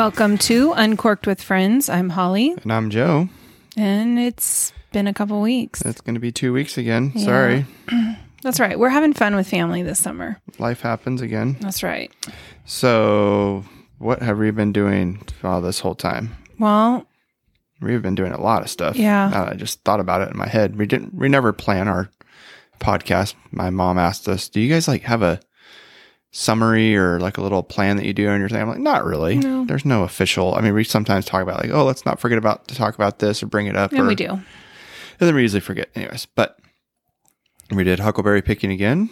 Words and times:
Welcome 0.00 0.38
to 0.38 0.72
Uncorked 0.72 1.26
with 1.26 1.42
Friends. 1.42 1.90
I'm 1.90 2.08
Holly, 2.08 2.54
And 2.62 2.72
I'm 2.72 2.88
Joe. 2.88 3.28
and 3.76 4.18
it's 4.18 4.72
been 4.92 5.06
a 5.06 5.12
couple 5.12 5.42
weeks. 5.42 5.82
It's 5.82 6.00
going 6.00 6.14
to 6.14 6.20
be 6.20 6.32
two 6.32 6.54
weeks 6.54 6.78
again. 6.78 7.12
Yeah. 7.14 7.24
Sorry. 7.26 7.66
That's 8.42 8.58
right. 8.58 8.78
We're 8.78 8.88
having 8.88 9.12
fun 9.12 9.36
with 9.36 9.46
family 9.46 9.82
this 9.82 9.98
summer. 9.98 10.40
Life 10.58 10.80
happens 10.80 11.20
again. 11.20 11.58
That's 11.60 11.82
right. 11.82 12.10
So, 12.64 13.62
what 13.98 14.22
have 14.22 14.38
we 14.38 14.50
been 14.52 14.72
doing 14.72 15.20
all 15.44 15.60
this 15.60 15.80
whole 15.80 15.94
time? 15.94 16.34
Well, 16.58 17.06
We've 17.82 18.00
been 18.00 18.14
doing 18.14 18.32
a 18.32 18.40
lot 18.40 18.62
of 18.62 18.70
stuff. 18.70 18.96
Yeah. 18.96 19.28
That 19.28 19.48
I 19.48 19.54
just 19.54 19.84
thought 19.84 20.00
about 20.00 20.22
it 20.22 20.30
in 20.30 20.38
my 20.38 20.48
head. 20.48 20.76
We 20.76 20.86
didn't, 20.86 21.12
we 21.14 21.28
never 21.28 21.52
plan 21.52 21.88
our 21.88 22.08
podcast. 22.80 23.34
My 23.50 23.68
mom 23.68 23.98
asked 23.98 24.28
us, 24.30 24.48
do 24.48 24.60
you 24.62 24.72
guys 24.72 24.88
like 24.88 25.02
have 25.02 25.20
a 25.22 25.40
summary 26.32 26.96
or 26.96 27.18
like 27.20 27.38
a 27.38 27.42
little 27.42 27.62
plan 27.62 27.96
that 27.96 28.06
you 28.06 28.12
do 28.12 28.28
on 28.28 28.40
your 28.40 28.48
thing? 28.48 28.60
I'm 28.62 28.68
like, 28.68 28.78
not 28.78 29.04
really. 29.04 29.36
No. 29.38 29.64
There's 29.64 29.84
no 29.84 30.02
official. 30.04 30.54
I 30.54 30.60
mean, 30.60 30.74
we 30.74 30.84
sometimes 30.84 31.24
talk 31.26 31.42
about 31.42 31.62
like, 31.62 31.72
oh, 31.72 31.84
let's 31.84 32.04
not 32.06 32.20
forget 32.20 32.38
about 32.38 32.68
to 32.68 32.74
talk 32.74 32.94
about 32.94 33.18
this 33.18 33.42
or 33.42 33.46
bring 33.46 33.66
it 33.66 33.76
up. 33.76 33.92
and 33.92 34.00
or, 34.02 34.06
we 34.06 34.14
do. 34.14 34.28
And 34.28 34.42
then 35.28 35.34
we 35.34 35.42
usually 35.42 35.60
forget 35.60 35.90
anyways. 35.94 36.26
But 36.26 36.58
we 37.70 37.84
did 37.84 38.00
huckleberry 38.00 38.42
picking 38.42 38.70
again. 38.72 39.10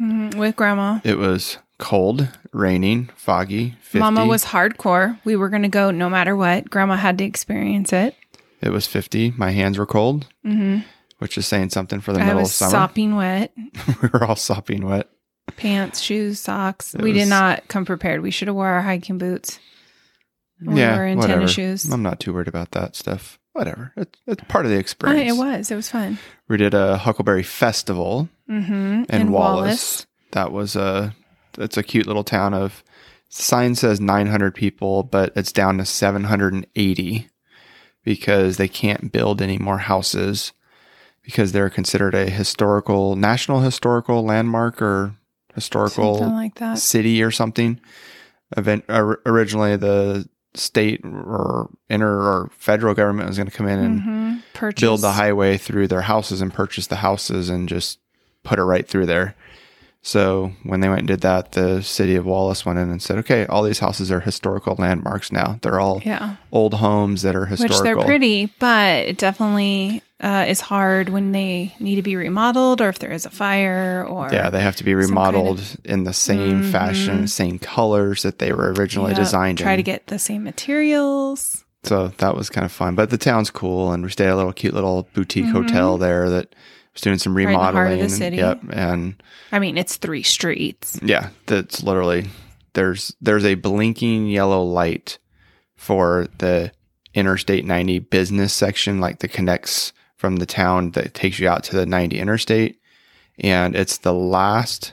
Mhm, 0.00 0.34
With 0.36 0.56
grandma. 0.56 1.00
It 1.04 1.18
was 1.18 1.58
cold, 1.78 2.28
raining, 2.52 3.10
foggy. 3.16 3.76
50. 3.82 3.98
Mama 3.98 4.26
was 4.26 4.44
hardcore. 4.46 5.18
We 5.24 5.36
were 5.36 5.48
going 5.50 5.62
to 5.62 5.68
go 5.68 5.90
no 5.90 6.08
matter 6.08 6.34
what. 6.36 6.70
Grandma 6.70 6.96
had 6.96 7.18
to 7.18 7.24
experience 7.24 7.92
it. 7.92 8.14
It 8.62 8.70
was 8.70 8.86
50. 8.86 9.32
My 9.36 9.50
hands 9.50 9.78
were 9.78 9.86
cold, 9.86 10.26
hmm 10.44 10.78
which 11.18 11.36
is 11.36 11.46
saying 11.46 11.68
something 11.68 12.00
for 12.00 12.14
the 12.14 12.20
I 12.20 12.24
middle 12.24 12.40
of 12.42 12.46
summer. 12.48 12.70
sopping 12.70 13.14
wet. 13.14 13.52
we 14.02 14.08
were 14.10 14.24
all 14.24 14.36
sopping 14.36 14.86
wet. 14.86 15.06
Pants, 15.60 16.00
shoes, 16.00 16.40
socks. 16.40 16.94
It 16.94 17.02
we 17.02 17.12
did 17.12 17.28
not 17.28 17.68
come 17.68 17.84
prepared. 17.84 18.20
We 18.22 18.30
should 18.30 18.48
have 18.48 18.54
wore 18.54 18.66
our 18.68 18.82
hiking 18.82 19.18
boots. 19.18 19.58
We 20.64 20.78
yeah, 20.80 20.96
were 20.96 21.06
in 21.06 21.18
whatever. 21.18 21.40
tennis 21.40 21.52
shoes. 21.52 21.84
I'm 21.92 22.02
not 22.02 22.20
too 22.20 22.32
worried 22.34 22.48
about 22.48 22.72
that 22.72 22.94
stuff. 22.96 23.38
Whatever. 23.52 23.92
It's, 23.96 24.18
it's 24.26 24.44
part 24.44 24.64
of 24.64 24.70
the 24.70 24.78
experience. 24.78 25.32
it 25.34 25.38
was. 25.38 25.70
It 25.70 25.74
was 25.76 25.88
fun. 25.90 26.18
We 26.48 26.56
did 26.56 26.74
a 26.74 26.98
Huckleberry 26.98 27.42
Festival 27.42 28.28
Mm-hmm. 28.48 29.04
in 29.14 29.30
Wallace. 29.30 30.06
That 30.32 30.50
was 30.50 30.74
a 30.76 31.14
it's 31.56 31.76
a 31.76 31.82
cute 31.82 32.06
little 32.06 32.24
town 32.24 32.52
of 32.54 32.82
sign 33.28 33.74
says 33.76 34.00
900 34.00 34.54
people, 34.54 35.02
but 35.04 35.32
it's 35.36 35.52
down 35.52 35.78
to 35.78 35.84
780 35.84 37.28
because 38.04 38.56
they 38.56 38.66
can't 38.68 39.12
build 39.12 39.40
any 39.40 39.56
more 39.58 39.78
houses 39.78 40.52
because 41.22 41.52
they're 41.52 41.70
considered 41.70 42.14
a 42.14 42.28
historical 42.30 43.14
national 43.14 43.60
historical 43.60 44.24
landmark 44.24 44.80
or 44.82 45.14
historical 45.60 46.18
Something 46.18 46.34
like 46.34 46.54
that. 46.56 46.78
city 46.78 47.22
or 47.22 47.30
something. 47.30 47.80
Event 48.56 48.84
or, 48.88 49.20
originally 49.26 49.76
the 49.76 50.28
state 50.54 51.00
or 51.04 51.70
inner 51.88 52.18
or 52.20 52.50
federal 52.56 52.94
government 52.94 53.28
was 53.28 53.36
going 53.36 53.46
to 53.48 53.56
come 53.56 53.68
in 53.68 53.78
and 53.78 54.00
Mm-hmm. 54.00 54.70
Build 54.78 55.00
the 55.00 55.12
highway 55.12 55.56
through 55.56 55.88
their 55.88 56.02
houses 56.02 56.40
and 56.42 56.52
purchase 56.52 56.86
the 56.88 56.96
houses 56.96 57.48
and 57.48 57.66
just 57.68 57.98
put 58.42 58.58
it 58.58 58.64
right 58.64 58.86
through 58.86 59.06
there. 59.06 59.34
So 60.02 60.52
when 60.64 60.80
they 60.80 60.88
went 60.88 61.00
and 61.00 61.08
did 61.08 61.20
that, 61.22 61.52
the 61.52 61.82
city 61.82 62.14
of 62.16 62.24
Wallace 62.26 62.64
went 62.66 62.78
in 62.78 62.90
and 62.90 63.00
said, 63.02 63.18
"Okay, 63.18 63.46
all 63.46 63.62
these 63.62 63.78
houses 63.80 64.10
are 64.10 64.20
historical 64.20 64.74
landmarks 64.78 65.30
now. 65.30 65.58
They're 65.62 65.78
all 65.80 66.00
Yeah. 66.04 66.36
old 66.52 66.74
homes 66.74 67.22
that 67.22 67.36
are 67.36 67.46
historical." 67.46 67.76
Which 67.78 67.84
they're 67.84 68.04
pretty, 68.04 68.52
but 68.58 69.06
it 69.08 69.18
definitely 69.18 70.02
uh, 70.20 70.44
is 70.48 70.60
hard 70.60 71.08
when 71.08 71.32
they 71.32 71.74
need 71.80 71.96
to 71.96 72.02
be 72.02 72.14
remodeled 72.16 72.80
or 72.82 72.88
if 72.88 72.98
there 72.98 73.10
is 73.10 73.24
a 73.26 73.30
fire 73.30 74.04
or. 74.06 74.28
Yeah, 74.32 74.50
they 74.50 74.60
have 74.60 74.76
to 74.76 74.84
be 74.84 74.92
some 74.92 75.00
kind 75.00 75.08
remodeled 75.10 75.62
in 75.84 76.04
the 76.04 76.12
same 76.12 76.62
Mhm. 76.62 76.70
fashion, 76.72 77.26
same 77.28 77.58
colors 77.58 78.22
that 78.22 78.38
they 78.38 78.52
were 78.52 78.72
originally 78.74 79.12
Yep, 79.12 79.18
designed 79.18 79.58
Try 79.58 79.72
in. 79.72 79.76
to 79.78 79.82
get 79.82 80.08
the 80.08 80.18
same 80.18 80.44
materials. 80.44 81.64
So 81.84 82.08
that 82.18 82.36
was 82.36 82.50
kind 82.50 82.64
of 82.66 82.72
fun. 82.72 82.94
But 82.94 83.08
the 83.10 83.16
town's 83.18 83.50
cool, 83.50 83.92
and 83.92 84.02
we 84.02 84.10
stayed 84.10 84.26
at 84.26 84.34
a 84.34 84.36
little 84.36 84.52
cute 84.52 84.74
little 84.74 85.08
boutique 85.14 85.46
hotel 85.48 85.96
there 85.96 86.28
that 86.28 86.54
was 86.92 87.00
doing 87.00 87.16
some 87.18 87.36
in 87.38 87.52
the 87.52 87.58
heart 87.58 87.92
of 87.92 87.98
the 88.00 88.08
city. 88.10 88.36
Yep, 88.36 88.60
and 88.72 89.14
I 89.52 89.58
mean, 89.58 89.78
it's 89.78 89.96
three 89.96 90.22
streets. 90.22 90.98
Yeah, 91.02 91.30
that's 91.46 91.82
literally 91.82 92.26
there's 92.74 93.14
there's 93.22 93.46
a 93.46 93.54
blinking 93.54 94.28
yellow 94.28 94.62
light 94.62 95.18
for 95.76 96.28
the 96.38 96.72
Interstate 97.14 97.64
90 97.64 97.98
business 98.00 98.52
section, 98.52 99.00
like 99.00 99.20
that 99.20 99.28
connects 99.32 99.92
from 100.20 100.36
the 100.36 100.44
town 100.44 100.90
that 100.90 101.14
takes 101.14 101.38
you 101.38 101.48
out 101.48 101.64
to 101.64 101.74
the 101.74 101.86
90 101.86 102.18
interstate, 102.18 102.78
and 103.38 103.74
it's 103.74 103.96
the 103.96 104.12
last 104.12 104.92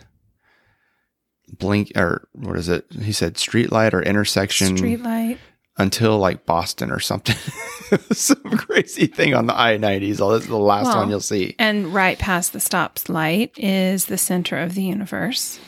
blink 1.59 1.91
or 1.97 2.27
what 2.33 2.55
is 2.55 2.69
it? 2.69 2.85
He 3.01 3.11
said 3.11 3.37
street 3.37 3.71
light 3.71 3.93
or 3.93 4.01
intersection 4.01 4.77
Street 4.77 5.01
light. 5.01 5.37
until 5.77 6.17
like 6.17 6.45
Boston 6.45 6.91
or 6.91 6.99
something. 7.01 7.35
Some 8.13 8.41
crazy 8.57 9.07
thing 9.07 9.33
on 9.33 9.47
the 9.47 9.57
I 9.59 9.77
90s. 9.77 10.21
Oh, 10.21 10.31
this 10.33 10.43
is 10.43 10.49
the 10.49 10.57
last 10.57 10.85
Well, 10.85 10.97
one 10.99 11.09
you'll 11.09 11.19
see. 11.19 11.55
And 11.59 11.93
right 11.93 12.17
past 12.17 12.53
the 12.53 12.59
stops 12.61 13.09
light 13.09 13.51
is 13.57 14.05
the 14.05 14.17
center 14.17 14.57
of 14.57 14.75
the 14.75 14.83
universe. 14.83 15.59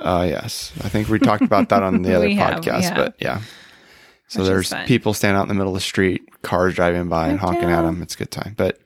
Oh, 0.00 0.22
yes. 0.24 0.72
I 0.84 0.90
think 0.90 1.08
we 1.08 1.18
talked 1.18 1.42
about 1.42 1.70
that 1.70 1.82
on 1.82 2.02
the 2.02 2.14
other 2.16 2.26
We 2.26 2.34
have, 2.34 2.60
podcast, 2.62 2.82
yeah. 2.82 2.94
but 2.94 3.14
yeah. 3.18 3.40
So 4.28 4.40
Which 4.40 4.48
there's 4.48 4.74
people 4.86 5.14
standing 5.14 5.38
out 5.38 5.42
in 5.42 5.48
the 5.48 5.54
middle 5.54 5.72
of 5.72 5.76
the 5.76 5.80
street, 5.80 6.28
cars 6.42 6.74
driving 6.74 7.08
by 7.08 7.28
and 7.28 7.38
honking 7.38 7.70
at 7.70 7.82
them. 7.82 8.02
It's 8.02 8.14
a 8.14 8.18
good 8.18 8.30
time. 8.32 8.54
But 8.56 8.80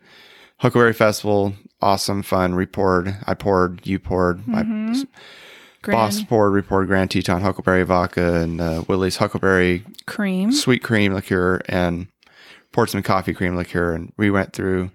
Huckleberry 0.58 0.92
Festival, 0.92 1.54
awesome, 1.80 2.22
fun. 2.22 2.56
We 2.56 2.66
poured, 2.66 3.16
I 3.26 3.32
poured, 3.34 3.86
you 3.86 3.98
poured, 3.98 4.46
my 4.46 4.62
Mhm. 4.62 5.06
boss 5.82 6.22
poured, 6.22 6.52
we 6.52 6.60
poured 6.60 6.88
Grand 6.88 7.10
Teton 7.10 7.40
Huckleberry 7.40 7.84
Vodka 7.84 8.34
and 8.42 8.60
uh, 8.60 8.84
Willie's 8.86 9.16
Huckleberry 9.16 9.82
cream. 10.06 10.52
Sweet 10.52 10.82
Cream 10.82 11.14
Liqueur 11.14 11.62
and 11.66 12.08
poured 12.72 12.90
some 12.90 13.02
coffee 13.02 13.32
cream 13.32 13.56
liqueur. 13.56 13.94
And 13.94 14.12
we 14.18 14.30
went 14.30 14.52
through 14.52 14.90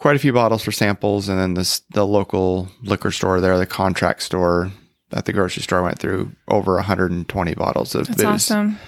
quite 0.00 0.16
a 0.16 0.18
few 0.18 0.32
bottles 0.32 0.64
for 0.64 0.72
samples. 0.72 1.28
And 1.28 1.38
then 1.38 1.54
this, 1.54 1.82
the 1.92 2.04
local 2.04 2.68
liquor 2.82 3.12
store 3.12 3.40
there, 3.40 3.56
the 3.56 3.66
contract 3.66 4.22
store 4.24 4.72
at 5.12 5.26
the 5.26 5.32
grocery 5.32 5.62
store, 5.62 5.82
went 5.84 6.00
through 6.00 6.32
over 6.48 6.74
120 6.74 7.54
bottles 7.54 7.94
of 7.94 8.08
That's 8.08 8.16
booze. 8.16 8.26
awesome. 8.26 8.78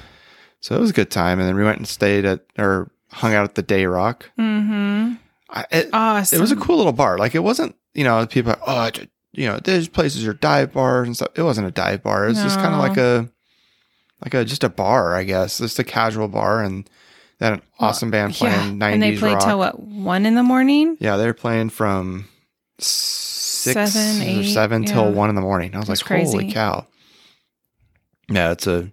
So 0.61 0.77
it 0.77 0.81
was 0.81 0.91
a 0.91 0.95
good 0.95 1.11
time. 1.11 1.39
And 1.41 1.49
then 1.49 1.57
we 1.57 1.65
went 1.65 1.79
and 1.79 1.89
stayed 1.89 2.25
at 2.25 2.45
or 2.59 2.91
hung 3.11 3.35
out 3.35 3.45
at 3.45 3.55
the 3.55 3.63
Day 3.63 3.87
Rock. 3.87 4.31
Mm-hmm. 4.39 5.15
I, 5.51 5.65
it, 5.71 5.91
Awesome. 5.93 6.37
it 6.39 6.41
was 6.41 6.53
a 6.53 6.57
cool 6.57 6.77
little 6.77 6.93
bar. 6.93 7.19
Like 7.19 7.35
it 7.35 7.41
wasn't, 7.43 7.75
you 7.95 8.05
know, 8.05 8.25
people, 8.27 8.55
oh, 8.67 8.91
you 9.33 9.47
know, 9.49 9.59
there's 9.63 9.89
places 9.89 10.27
are 10.27 10.33
dive 10.35 10.73
bars 10.73 11.07
and 11.09 11.17
stuff. 11.17 11.31
It 11.35 11.43
wasn't 11.43 11.67
a 11.67 11.71
dive 11.73 12.03
bar. 12.03 12.27
It 12.27 12.29
was 12.31 12.43
just 12.43 12.59
kind 12.59 12.75
of 12.75 12.81
like 12.81 12.97
a, 12.97 13.29
like 14.23 14.35
a 14.35 14.45
just 14.45 14.63
a 14.65 14.69
bar, 14.69 15.15
I 15.15 15.25
guess, 15.25 15.59
just 15.59 15.79
a 15.79 15.85
casual 15.85 16.29
bar. 16.29 16.63
And 16.63 16.89
then 17.39 17.55
an 17.55 17.63
awesome 17.79 18.11
band 18.11 18.35
playing 18.35 18.79
yeah. 18.81 18.89
90s 18.89 18.93
And 18.93 19.03
they 19.03 19.17
played 19.17 19.35
rock. 19.35 19.45
till 19.45 19.59
what 19.59 19.81
one 19.81 20.27
in 20.27 20.35
the 20.35 20.43
morning. 20.43 20.97
yeah, 21.01 21.17
they 21.17 21.27
were 21.27 21.33
playing 21.35 21.71
from 21.71 22.29
six 22.79 23.93
Seven, 23.93 24.23
or 24.23 24.41
eight, 24.41 24.53
seven 24.53 24.85
till 24.85 25.11
one 25.13 25.31
in 25.31 25.35
the 25.35 25.41
morning. 25.41 25.75
I 25.75 25.79
was 25.79 25.89
That's 25.89 26.09
like, 26.11 26.27
holy 26.27 26.53
cow! 26.53 26.87
Yeah, 28.31 28.53
it's 28.53 28.67
a 28.67 28.91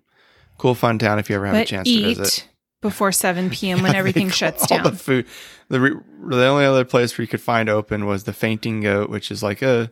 cool, 0.58 0.76
fun 0.76 1.00
town 1.00 1.20
if 1.20 1.30
you 1.30 1.36
ever 1.36 1.46
have 1.48 1.56
a 1.56 1.66
chance 1.66 1.88
to 1.88 2.02
visit. 2.02 2.48
before 2.82 3.12
seven 3.12 3.50
p.m. 3.52 3.82
when 3.82 3.96
I 3.96 3.98
everything 3.98 4.30
shuts 4.30 4.64
all 4.72 4.78
down. 4.78 4.84
The 4.84 4.92
food, 4.98 5.26
the 5.70 5.80
re, 5.80 5.92
the 6.30 6.46
only 6.46 6.66
other 6.66 6.86
place 6.86 7.18
where 7.18 7.24
you 7.24 7.28
could 7.28 7.42
find 7.42 7.70
open 7.70 8.06
was 8.06 8.24
the 8.26 8.34
Fainting 8.34 8.82
Goat, 8.82 9.10
which 9.10 9.32
is 9.32 9.42
like 9.44 9.62
a 9.62 9.90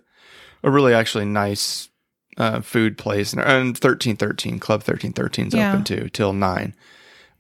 a 0.64 0.72
really 0.72 0.94
actually 0.94 1.26
nice 1.26 1.90
uh, 2.38 2.60
food 2.62 2.98
place, 2.98 3.34
and, 3.34 3.42
and 3.42 3.78
thirteen 3.78 4.16
thirteen 4.18 4.60
Club 4.60 4.84
thirteen 4.84 5.14
thirteen 5.14 5.48
is 5.48 5.54
Yeah. 5.54 5.72
open 5.74 5.84
too 5.84 6.10
till 6.10 6.34
nine. 6.34 6.74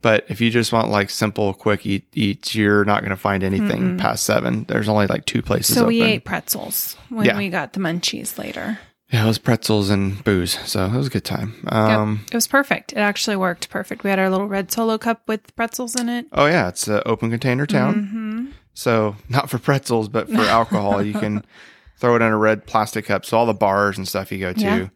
But 0.01 0.25
if 0.29 0.39
you 0.39 0.51
just 0.51 0.71
want 0.71 0.89
like 0.91 1.09
simple, 1.09 1.53
quick 1.55 1.83
eat 1.85 2.05
eats, 2.13 2.53
you're 2.53 2.85
not 2.85 3.01
going 3.01 3.09
to 3.09 3.15
find 3.15 3.43
anything 3.43 3.81
Mm-mm. 3.81 3.97
past 3.99 4.23
seven. 4.23 4.65
There's 4.67 4.87
only 4.87 5.07
like 5.07 5.25
two 5.25 5.41
places 5.41 5.73
so 5.75 5.81
open. 5.81 5.87
we 5.87 6.03
ate 6.03 6.23
pretzels 6.25 6.95
when 7.09 7.25
Yeah. 7.25 7.35
we 7.37 7.49
got 7.49 7.73
the 7.73 7.79
munchies 7.79 8.37
later. 8.37 8.77
Yeah, 9.11 9.23
it 9.25 9.27
was 9.27 9.37
pretzels 9.37 9.89
and 9.91 10.23
booze, 10.23 10.57
so 10.67 10.85
it 10.87 10.91
was 10.97 11.07
a 11.07 11.11
good 11.11 11.23
time. 11.23 11.53
Um, 11.67 12.25
It 12.31 12.35
was 12.35 12.47
perfect. 12.47 12.91
It 12.93 12.97
actually 12.97 13.35
worked 13.35 13.69
perfect. 13.69 14.03
We 14.03 14.09
had 14.09 14.17
our 14.19 14.29
little 14.31 14.47
red 14.47 14.71
solo 14.71 14.97
cup 14.97 15.21
with 15.27 15.55
pretzels 15.55 15.95
in 15.95 16.09
it. 16.09 16.25
Oh 16.31 16.47
yeah, 16.47 16.67
it's 16.69 16.87
an 16.87 17.01
open 17.05 17.29
container 17.29 17.65
town. 17.67 18.07
hmm 18.11 18.45
So 18.73 19.15
not 19.29 19.49
for 19.49 19.59
pretzels, 19.59 20.09
but 20.09 20.27
for 20.29 20.41
alcohol, 20.41 21.03
you 21.03 21.13
can 21.13 21.45
throw 21.99 22.15
it 22.15 22.21
in 22.23 22.31
a 22.31 22.37
red 22.37 22.65
plastic 22.65 23.05
cup. 23.05 23.25
So 23.25 23.37
all 23.37 23.45
the 23.45 23.53
bars 23.53 23.97
and 23.97 24.07
stuff 24.07 24.31
you 24.31 24.39
go 24.39 24.53
to, 24.53 24.59
Yeah. 24.59 24.87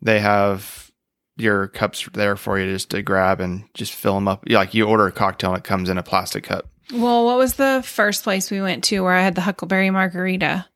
they 0.00 0.20
have 0.20 0.90
your 1.36 1.66
cups 1.66 2.08
there 2.14 2.36
for 2.36 2.58
you 2.58 2.72
just 2.72 2.90
to 2.90 3.02
grab 3.02 3.40
and 3.40 3.64
just 3.74 3.92
fill 3.92 4.14
them 4.14 4.28
up. 4.28 4.44
Like 4.48 4.74
you 4.74 4.86
order 4.86 5.06
a 5.06 5.12
cocktail 5.12 5.50
and 5.50 5.58
it 5.58 5.64
comes 5.64 5.90
in 5.90 5.98
a 5.98 6.02
plastic 6.02 6.44
cup. 6.44 6.68
Well, 6.94 7.26
what 7.26 7.36
was 7.36 7.54
the 7.54 7.82
first 7.84 8.22
place 8.22 8.48
we 8.50 8.62
went 8.62 8.84
to 8.84 9.00
where 9.00 9.12
I 9.12 9.22
had 9.22 9.34
the 9.34 9.40
Huckleberry 9.42 9.90
margarita? 9.90 10.66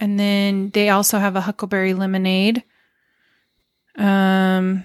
And 0.00 0.18
then 0.18 0.70
they 0.70 0.88
also 0.88 1.18
have 1.18 1.36
a 1.36 1.42
Huckleberry 1.42 1.92
lemonade. 1.94 2.64
Um, 3.96 4.82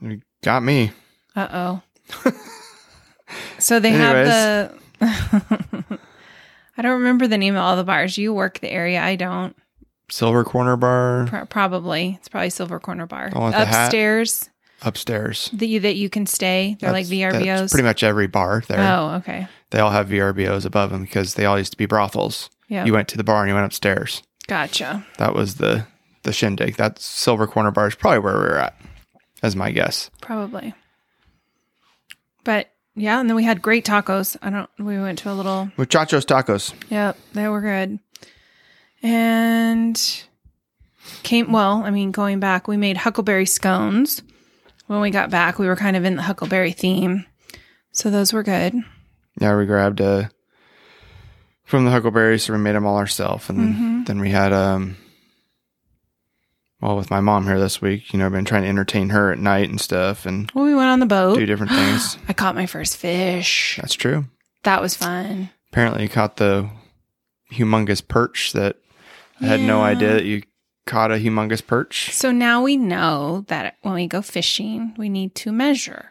You 0.00 0.20
got 0.42 0.62
me. 0.62 0.92
uh 1.36 1.48
oh. 1.52 1.82
so 3.58 3.78
they 3.80 3.90
have 3.90 4.26
the. 4.26 4.78
I 6.76 6.80
don't 6.82 6.98
remember 7.00 7.26
the 7.26 7.36
name 7.38 7.54
of 7.54 7.60
all 7.62 7.76
the 7.76 7.84
bars. 7.84 8.16
You 8.16 8.32
work 8.32 8.60
the 8.60 8.70
area. 8.70 9.02
I 9.02 9.16
don't. 9.16 9.54
Silver 10.10 10.44
Corner 10.44 10.76
Bar 10.76 11.26
Pro- 11.28 11.46
probably 11.46 12.16
it's 12.18 12.28
probably 12.28 12.50
Silver 12.50 12.78
Corner 12.78 13.06
Bar 13.06 13.30
The 13.30 13.40
one 13.40 13.52
hat? 13.54 13.86
upstairs 13.86 14.50
upstairs. 14.82 15.48
that 15.54 15.66
you 15.66 15.80
that 15.80 15.96
you 15.96 16.10
can 16.10 16.26
stay. 16.26 16.76
They're 16.80 16.92
like 16.92 17.06
VRBOs. 17.06 17.44
that's 17.44 17.72
pretty 17.72 17.86
much 17.86 18.02
every 18.02 18.26
bar 18.26 18.62
there. 18.68 18.78
Oh, 18.80 19.14
okay. 19.16 19.46
They 19.70 19.78
all 19.80 19.90
have 19.90 20.08
VRBOs 20.08 20.66
above 20.66 20.90
them 20.90 21.02
because 21.02 21.32
they 21.34 21.46
all 21.46 21.56
used 21.56 21.72
to 21.72 21.78
be 21.78 21.86
brothels. 21.86 22.50
Yeah, 22.72 22.86
You 22.86 22.92
went 22.94 23.08
to 23.08 23.18
the 23.18 23.24
bar 23.24 23.42
and 23.42 23.48
you 23.50 23.54
went 23.54 23.66
upstairs. 23.66 24.22
gotcha. 24.48 25.04
That 25.18 25.34
was 25.34 25.56
the 25.56 25.86
the 26.22 26.32
shindig. 26.32 26.76
That 26.76 26.98
Silver 26.98 27.46
Corner 27.46 27.70
Bar 27.70 27.88
is 27.88 27.94
probably 27.94 28.20
where 28.20 28.34
we 28.34 28.40
were 28.40 28.58
at, 28.58 28.74
as 29.42 29.54
my 29.54 29.72
guess. 29.72 30.08
Probably. 30.22 30.72
But 32.44 32.70
yeah, 32.94 33.20
and 33.20 33.28
then 33.28 33.36
we 33.36 33.44
had 33.44 33.60
great 33.60 33.84
tacos. 33.84 34.36
I 34.40 34.48
don't. 34.50 34.70
We 34.78 34.98
went 34.98 35.18
to 35.20 35.30
a 35.30 35.34
little. 35.34 35.70
Muchachos 35.76 36.24
tacos. 36.24 36.72
Yep, 36.90 37.18
they 37.34 37.46
were 37.48 37.60
good. 37.60 37.98
And 39.02 40.00
came 41.22 41.52
well. 41.52 41.82
I 41.84 41.90
mean, 41.90 42.10
going 42.10 42.40
back, 42.40 42.68
we 42.68 42.76
made 42.76 42.96
huckleberry 42.96 43.46
scones. 43.46 44.22
When 44.86 45.00
we 45.00 45.10
got 45.10 45.30
back, 45.30 45.58
we 45.58 45.66
were 45.66 45.76
kind 45.76 45.96
of 45.96 46.04
in 46.04 46.16
the 46.16 46.22
huckleberry 46.22 46.72
theme, 46.72 47.26
so 47.92 48.10
those 48.10 48.32
were 48.32 48.42
good. 48.42 48.74
Yeah, 49.40 49.56
we 49.56 49.66
grabbed 49.66 50.00
uh 50.00 50.28
from 51.64 51.84
the 51.84 51.90
huckleberries, 51.90 52.44
so 52.44 52.52
we 52.52 52.58
made 52.58 52.74
them 52.74 52.86
all 52.86 52.96
ourselves, 52.98 53.48
and 53.48 53.58
Mm-hmm. 53.58 54.04
then 54.04 54.20
we 54.20 54.30
had 54.30 54.52
um. 54.52 54.96
Well, 56.80 56.96
with 56.96 57.10
my 57.10 57.20
mom 57.20 57.44
here 57.46 57.60
this 57.60 57.80
week, 57.80 58.12
you 58.12 58.18
know, 58.18 58.26
I've 58.26 58.32
been 58.32 58.44
trying 58.44 58.62
to 58.62 58.68
entertain 58.68 59.10
her 59.10 59.30
at 59.30 59.38
night 59.38 59.68
and 59.70 59.80
stuff, 59.80 60.26
and 60.26 60.50
Well, 60.52 60.64
we 60.64 60.74
went 60.74 60.88
on 60.88 60.98
the 60.98 61.06
boat. 61.06 61.36
do 61.36 61.46
different 61.46 61.70
things. 61.72 62.18
I 62.28 62.32
caught 62.32 62.56
my 62.56 62.66
first 62.66 62.96
fish. 62.96 63.78
That's 63.80 63.94
true. 63.94 64.24
That 64.64 64.80
was 64.82 64.96
fun. 64.96 65.50
Apparently, 65.70 66.02
you 66.02 66.08
caught 66.08 66.36
the 66.38 66.68
humongous 67.52 68.06
perch 68.06 68.52
that 68.54 68.76
I 69.40 69.46
had 69.46 69.60
no 69.60 69.80
idea 69.82 70.14
that 70.14 70.24
you 70.24 70.42
caught 70.86 71.12
a 71.12 71.16
humongous 71.16 71.64
perch. 71.64 72.10
So 72.12 72.32
now 72.32 72.62
we 72.62 72.76
know 72.76 73.44
that 73.48 73.76
when 73.82 73.94
we 73.94 74.06
go 74.08 74.20
fishing, 74.22 74.94
we 74.98 75.08
need 75.08 75.34
to 75.36 75.52
measure. 75.52 76.10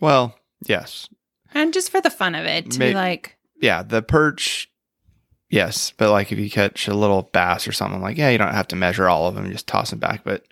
Well, 0.00 0.34
yes, 0.66 1.08
And 1.54 1.72
just 1.72 1.90
for 1.90 2.00
the 2.00 2.10
fun 2.10 2.34
of 2.34 2.46
it, 2.46 2.70
to 2.72 2.78
be 2.78 2.86
May- 2.86 2.94
like, 2.94 3.36
yeah, 3.60 3.82
the 3.82 4.02
perch, 4.02 4.69
yes, 5.50 5.92
but 5.96 6.10
like 6.10 6.32
if 6.32 6.38
you 6.38 6.50
catch 6.50 6.88
a 6.88 6.94
little 6.94 7.28
bass 7.32 7.68
or 7.68 7.72
something, 7.72 8.00
like 8.00 8.16
yeah, 8.16 8.30
you 8.30 8.38
don't 8.38 8.54
have 8.54 8.68
to 8.68 8.76
measure 8.76 9.08
all 9.08 9.26
of 9.26 9.34
them, 9.34 9.50
just 9.52 9.66
toss 9.66 9.90
them 9.90 9.98
back. 9.98 10.22
But 10.24 10.44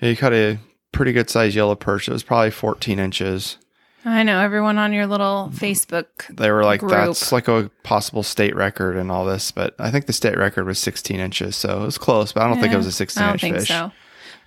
yeah, 0.00 0.10
you 0.10 0.16
caught 0.16 0.32
a 0.32 0.58
pretty 0.92 1.12
good 1.12 1.28
sized 1.28 1.56
yellow 1.56 1.74
perch. 1.74 2.08
It 2.08 2.12
was 2.12 2.22
probably 2.22 2.50
14 2.50 2.98
inches. 2.98 3.58
I 4.04 4.24
know 4.24 4.40
everyone 4.40 4.78
on 4.78 4.92
your 4.92 5.06
little 5.06 5.50
mm, 5.52 5.56
Facebook. 5.56 6.26
They 6.28 6.50
were 6.50 6.64
like, 6.64 6.80
Group. 6.80 6.92
that's 6.92 7.30
like 7.30 7.46
a 7.46 7.70
possible 7.84 8.24
state 8.24 8.54
record 8.56 8.96
and 8.96 9.12
all 9.12 9.24
this, 9.24 9.52
but 9.52 9.76
I 9.78 9.90
think 9.90 10.06
the 10.06 10.12
state 10.12 10.36
record 10.36 10.66
was 10.66 10.78
16 10.80 11.20
inches, 11.20 11.54
so 11.54 11.82
it 11.82 11.86
was 11.86 11.98
close. 11.98 12.32
But 12.32 12.42
I 12.42 12.48
don't 12.48 12.60
think 12.60 12.72
it 12.72 12.76
was 12.76 12.88
a 12.88 12.92
16 12.92 13.22
I 13.22 13.26
don't 13.26 13.34
inch 13.34 13.40
think 13.40 13.56
fish. 13.58 13.68
so. 13.68 13.92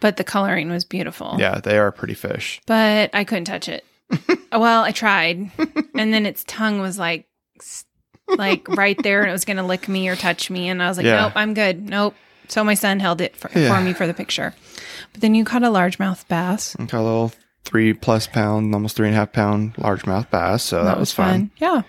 But 0.01 0.17
the 0.17 0.25
coloring 0.25 0.69
was 0.69 0.83
beautiful. 0.83 1.37
Yeah, 1.39 1.61
they 1.61 1.77
are 1.77 1.91
pretty 1.91 2.15
fish. 2.15 2.61
But 2.65 3.11
I 3.13 3.23
couldn't 3.23 3.45
touch 3.45 3.69
it. 3.69 3.85
well, 4.51 4.83
I 4.83 4.91
tried. 4.91 5.49
And 5.95 6.13
then 6.13 6.25
its 6.25 6.43
tongue 6.43 6.81
was 6.81 6.99
like, 6.99 7.25
like 8.27 8.67
right 8.69 8.97
there 9.03 9.21
and 9.21 9.29
it 9.29 9.33
was 9.33 9.45
going 9.45 9.57
to 9.57 9.63
lick 9.63 9.87
me 9.87 10.07
or 10.09 10.15
touch 10.15 10.49
me. 10.49 10.67
And 10.69 10.81
I 10.81 10.87
was 10.87 10.97
like, 10.97 11.05
Yeah. 11.05 11.21
nope, 11.23 11.33
I'm 11.35 11.53
good. 11.53 11.87
Nope. 11.89 12.15
So 12.47 12.63
my 12.63 12.73
son 12.75 12.99
held 12.99 13.21
it 13.21 13.35
for, 13.35 13.49
Yeah. 13.57 13.75
for 13.75 13.81
me 13.83 13.93
for 13.93 14.05
the 14.07 14.13
picture. 14.13 14.53
But 15.13 15.21
then 15.21 15.33
you 15.35 15.45
caught 15.45 15.63
a 15.63 15.67
largemouth 15.67 16.27
bass. 16.27 16.75
I 16.79 16.85
caught 16.85 17.01
a 17.01 17.03
little 17.03 17.31
three 17.63 17.93
plus 17.93 18.27
pound, 18.27 18.73
almost 18.73 18.95
three 18.95 19.07
and 19.07 19.15
a 19.15 19.19
half 19.19 19.31
pound 19.33 19.73
largemouth 19.75 20.29
bass. 20.29 20.63
So 20.63 20.83
that, 20.83 20.99
was 20.99 21.11
fun. 21.11 21.51
Yeah. 21.57 21.81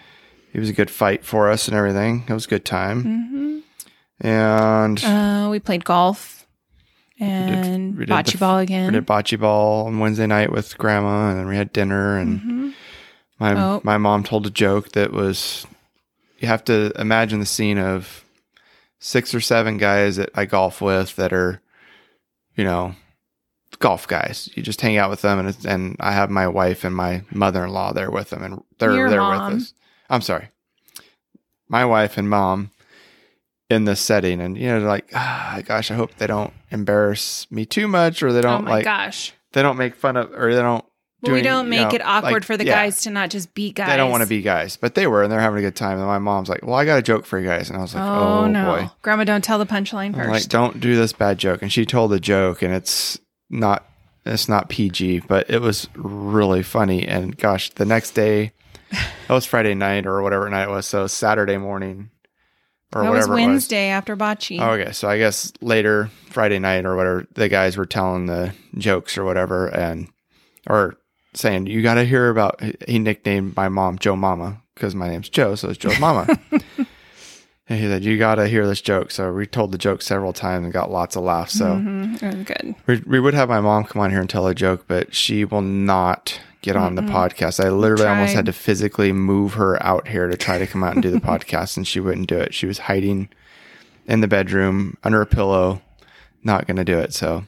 It 0.52 0.60
was 0.60 0.70
a 0.70 0.72
good 0.72 0.90
fight 0.90 1.24
for 1.24 1.50
us 1.50 1.68
and 1.68 1.76
everything. 1.76 2.24
It 2.28 2.32
was 2.32 2.46
a 2.46 2.48
good 2.48 2.64
time. 2.64 3.62
And 4.20 5.04
Uh, 5.04 5.48
we 5.50 5.58
played 5.60 5.84
golf 5.84 6.46
and 7.20 7.94
we 7.96 8.06
did 8.06 8.08
the 8.08 8.14
bocce 8.14 8.34
f- 8.34 8.40
ball 8.40 8.58
again. 8.58 8.86
we 8.86 8.92
did 8.92 9.06
bocce 9.06 9.38
ball 9.38 9.86
on 9.86 9.98
Wednesday 9.98 10.26
night 10.26 10.50
with 10.52 10.76
grandma, 10.78 11.30
and 11.30 11.38
then 11.40 11.46
we 11.48 11.56
had 11.56 11.72
dinner. 11.72 12.18
And 12.18 12.40
Mhm. 12.40 12.72
my 13.38 13.54
Oh. 13.54 13.80
my 13.84 13.98
mom 13.98 14.22
told 14.24 14.46
a 14.46 14.50
joke 14.50 14.92
that 14.92 15.12
was 15.12 15.66
you 16.38 16.48
have 16.48 16.64
to 16.64 16.92
imagine 16.98 17.40
the 17.40 17.46
scene 17.46 17.78
of 17.78 18.24
six 18.98 19.34
or 19.34 19.40
seven 19.40 19.76
guys 19.78 20.16
that 20.16 20.30
I 20.34 20.44
golf 20.46 20.80
with 20.80 21.16
that 21.16 21.32
are, 21.32 21.60
you 22.56 22.64
know, 22.64 22.94
golf 23.78 24.06
guys. 24.08 24.48
You 24.54 24.62
just 24.62 24.80
hang 24.80 24.96
out 24.96 25.10
with 25.10 25.22
them, 25.22 25.38
and 25.38 25.56
and 25.66 25.96
I 26.00 26.12
have 26.12 26.30
my 26.30 26.48
wife 26.48 26.84
and 26.84 26.94
my 26.94 27.22
mother 27.30 27.64
in 27.64 27.70
law 27.70 27.92
there 27.92 28.10
with 28.10 28.30
them, 28.30 28.42
and 28.42 28.62
they're 28.78 28.94
Your 28.94 29.10
there 29.10 29.20
mom. 29.20 29.52
with 29.54 29.62
us. 29.62 29.74
I'm 30.08 30.22
sorry, 30.22 30.48
my 31.68 31.84
wife 31.84 32.16
and 32.16 32.28
mom 32.30 32.70
in 33.68 33.84
this 33.84 34.00
setting, 34.00 34.40
and 34.40 34.56
you 34.56 34.68
know, 34.68 34.78
like, 34.86 35.10
ah, 35.14 35.60
gosh, 35.64 35.90
I 35.90 35.94
hope 35.94 36.14
they 36.16 36.26
don't 36.28 36.52
embarrass 36.70 37.50
me 37.50 37.66
too 37.66 37.88
much, 37.88 38.22
or 38.22 38.32
they 38.32 38.38
Oh 38.38 38.42
don't 38.42 38.64
my 38.64 38.70
like 38.70 38.84
gosh. 38.84 39.32
they 39.52 39.62
don't 39.62 39.76
make 39.76 39.94
fun 39.96 40.16
of, 40.16 40.32
or 40.32 40.54
they 40.54 40.62
don't. 40.62 40.84
Well, 41.26 41.36
we 41.36 41.42
don't 41.42 41.66
you 41.66 41.70
make 41.70 41.88
know, 41.88 41.94
it 41.94 42.02
awkward 42.04 42.32
like, 42.32 42.44
for 42.44 42.56
the 42.56 42.66
yeah. 42.66 42.74
guys 42.74 43.02
to 43.02 43.10
not 43.10 43.30
just 43.30 43.54
be 43.54 43.72
guys. 43.72 43.88
They 43.88 43.96
don't 43.96 44.10
want 44.10 44.22
to 44.22 44.28
be 44.28 44.42
guys, 44.42 44.76
but 44.76 44.94
they 44.94 45.06
were, 45.06 45.22
and 45.22 45.30
they're 45.30 45.40
having 45.40 45.58
a 45.58 45.62
good 45.62 45.76
time. 45.76 45.98
And 45.98 46.06
my 46.06 46.18
mom's 46.18 46.48
like, 46.48 46.64
"Well, 46.64 46.74
I 46.74 46.84
got 46.84 46.98
a 46.98 47.02
joke 47.02 47.26
for 47.26 47.38
you 47.38 47.46
guys," 47.46 47.68
and 47.70 47.78
I 47.78 47.82
was 47.82 47.94
like, 47.94 48.04
Oh, 48.04 48.44
"Oh, 48.44 48.46
no. 48.46 48.64
boy!" 48.64 48.90
Grandma, 49.02 49.24
don't 49.24 49.44
tell 49.44 49.58
the 49.58 49.66
punchline 49.66 50.16
I'm 50.16 50.30
like, 50.30 50.48
"Don't 50.48 50.80
do 50.80 50.96
this 50.96 51.12
bad 51.12 51.38
joke." 51.38 51.62
And 51.62 51.72
she 51.72 51.84
told 51.84 52.12
a 52.12 52.20
joke, 52.20 52.62
and 52.62 52.72
it's 52.72 53.18
not, 53.50 53.88
it's 54.24 54.48
not 54.48 54.68
PG, 54.68 55.20
but 55.20 55.48
it 55.50 55.60
was 55.60 55.88
really 55.94 56.62
funny. 56.62 57.06
And 57.06 57.36
gosh, 57.36 57.70
the 57.70 57.84
next 57.84 58.12
day, 58.12 58.52
that 58.90 59.34
was 59.34 59.46
Friday 59.46 59.74
night 59.74 60.06
or 60.06 60.22
whatever 60.22 60.48
night 60.48 60.64
it 60.64 60.70
was, 60.70 60.86
so 60.86 61.06
Saturday 61.06 61.56
morning 61.58 62.10
or 62.94 63.02
that 63.02 63.10
was 63.10 63.26
whatever 63.26 63.32
it 63.32 63.42
was. 63.42 63.46
Wednesday 63.48 63.88
after 63.88 64.16
bocce. 64.16 64.60
Oh, 64.60 64.70
okay, 64.72 64.92
so 64.92 65.08
I 65.08 65.18
guess 65.18 65.52
later 65.60 66.10
Friday 66.30 66.58
night 66.58 66.86
or 66.86 66.96
whatever, 66.96 67.26
the 67.34 67.48
guys 67.48 67.76
were 67.76 67.86
telling 67.86 68.26
the 68.26 68.54
jokes 68.78 69.18
or 69.18 69.24
whatever, 69.24 69.66
and 69.68 70.08
or 70.68 70.96
saying 71.36 71.66
you 71.66 71.82
got 71.82 71.94
to 71.94 72.04
hear 72.04 72.28
about. 72.30 72.60
He 72.88 72.98
nicknamed 72.98 73.56
my 73.56 73.68
mom 73.68 73.98
Joe 73.98 74.16
Mama 74.16 74.62
because 74.74 74.94
my 74.94 75.08
name's 75.08 75.28
Joe, 75.28 75.54
so 75.54 75.68
it's 75.70 75.78
Joe's 75.78 75.98
Mama. 76.00 76.26
and 77.68 77.80
he 77.80 77.86
said 77.86 78.04
you 78.04 78.18
got 78.18 78.36
to 78.36 78.46
hear 78.48 78.66
this 78.66 78.80
joke. 78.80 79.10
So 79.10 79.32
we 79.32 79.46
told 79.46 79.72
the 79.72 79.78
joke 79.78 80.02
several 80.02 80.32
times 80.32 80.64
and 80.64 80.72
got 80.72 80.90
lots 80.90 81.16
of 81.16 81.22
laughs. 81.24 81.52
So 81.58 81.66
Mhm. 81.76 82.44
Good. 82.46 82.74
we, 82.86 83.02
we 83.06 83.20
would 83.20 83.34
have 83.34 83.48
my 83.48 83.60
mom 83.60 83.84
come 83.84 84.02
on 84.02 84.10
here 84.10 84.20
and 84.20 84.30
tell 84.30 84.46
a 84.46 84.54
joke, 84.54 84.84
but 84.86 85.14
she 85.14 85.44
will 85.44 85.62
not 85.62 86.40
get 86.62 86.74
on 86.76 86.94
the 86.96 87.02
podcast. 87.02 87.64
I 87.64 87.68
literally 87.70 88.06
almost 88.06 88.34
had 88.34 88.46
to 88.46 88.52
physically 88.52 89.12
move 89.12 89.54
her 89.54 89.80
out 89.84 90.08
here 90.08 90.26
to 90.28 90.36
try 90.36 90.58
to 90.58 90.66
come 90.66 90.82
out 90.82 90.94
and 90.94 91.02
do 91.02 91.10
the 91.10 91.20
podcast, 91.20 91.76
and 91.76 91.86
she 91.86 92.00
wouldn't 92.00 92.28
do 92.28 92.38
it. 92.38 92.54
She 92.54 92.66
was 92.66 92.78
hiding 92.78 93.28
in 94.06 94.20
the 94.20 94.26
bedroom 94.28 94.96
under 95.04 95.20
a 95.20 95.26
pillow, 95.26 95.80
not 96.42 96.66
going 96.66 96.76
to 96.76 96.84
do 96.84 96.98
it. 96.98 97.12
So, 97.14 97.44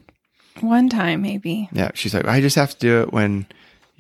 One 0.61 0.89
time, 0.89 1.23
maybe. 1.23 1.69
yeah, 1.73 1.91
she's 1.95 2.15
like, 2.15 2.27
I 2.27 2.41
just 2.41 2.55
have 2.57 2.71
to 2.71 2.79
do 2.79 3.01
it 3.03 3.12
when 3.12 3.47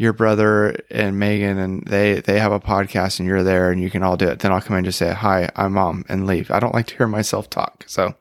your 0.00 0.12
brother 0.14 0.76
and 0.90 1.18
Megan 1.18 1.58
and 1.58 1.84
they 1.84 2.20
they 2.20 2.38
have 2.38 2.52
a 2.52 2.60
podcast 2.60 3.18
and 3.18 3.28
you're 3.28 3.42
there 3.42 3.70
and 3.70 3.82
you 3.82 3.90
can 3.90 4.02
all 4.02 4.16
do 4.16 4.28
it. 4.28 4.38
Then 4.38 4.52
I'll 4.52 4.60
come 4.62 4.74
in 4.74 4.78
and 4.78 4.84
just 4.86 4.98
say, 4.98 5.12
"Hi, 5.12 5.50
I'm 5.56 5.72
mom," 5.74 6.04
and 6.08 6.26
leave. 6.26 6.50
I 6.50 6.60
don't 6.60 6.72
like 6.72 6.86
to 6.86 6.96
hear 6.96 7.06
myself 7.08 7.50
talk. 7.50 7.84
So, 7.88 8.14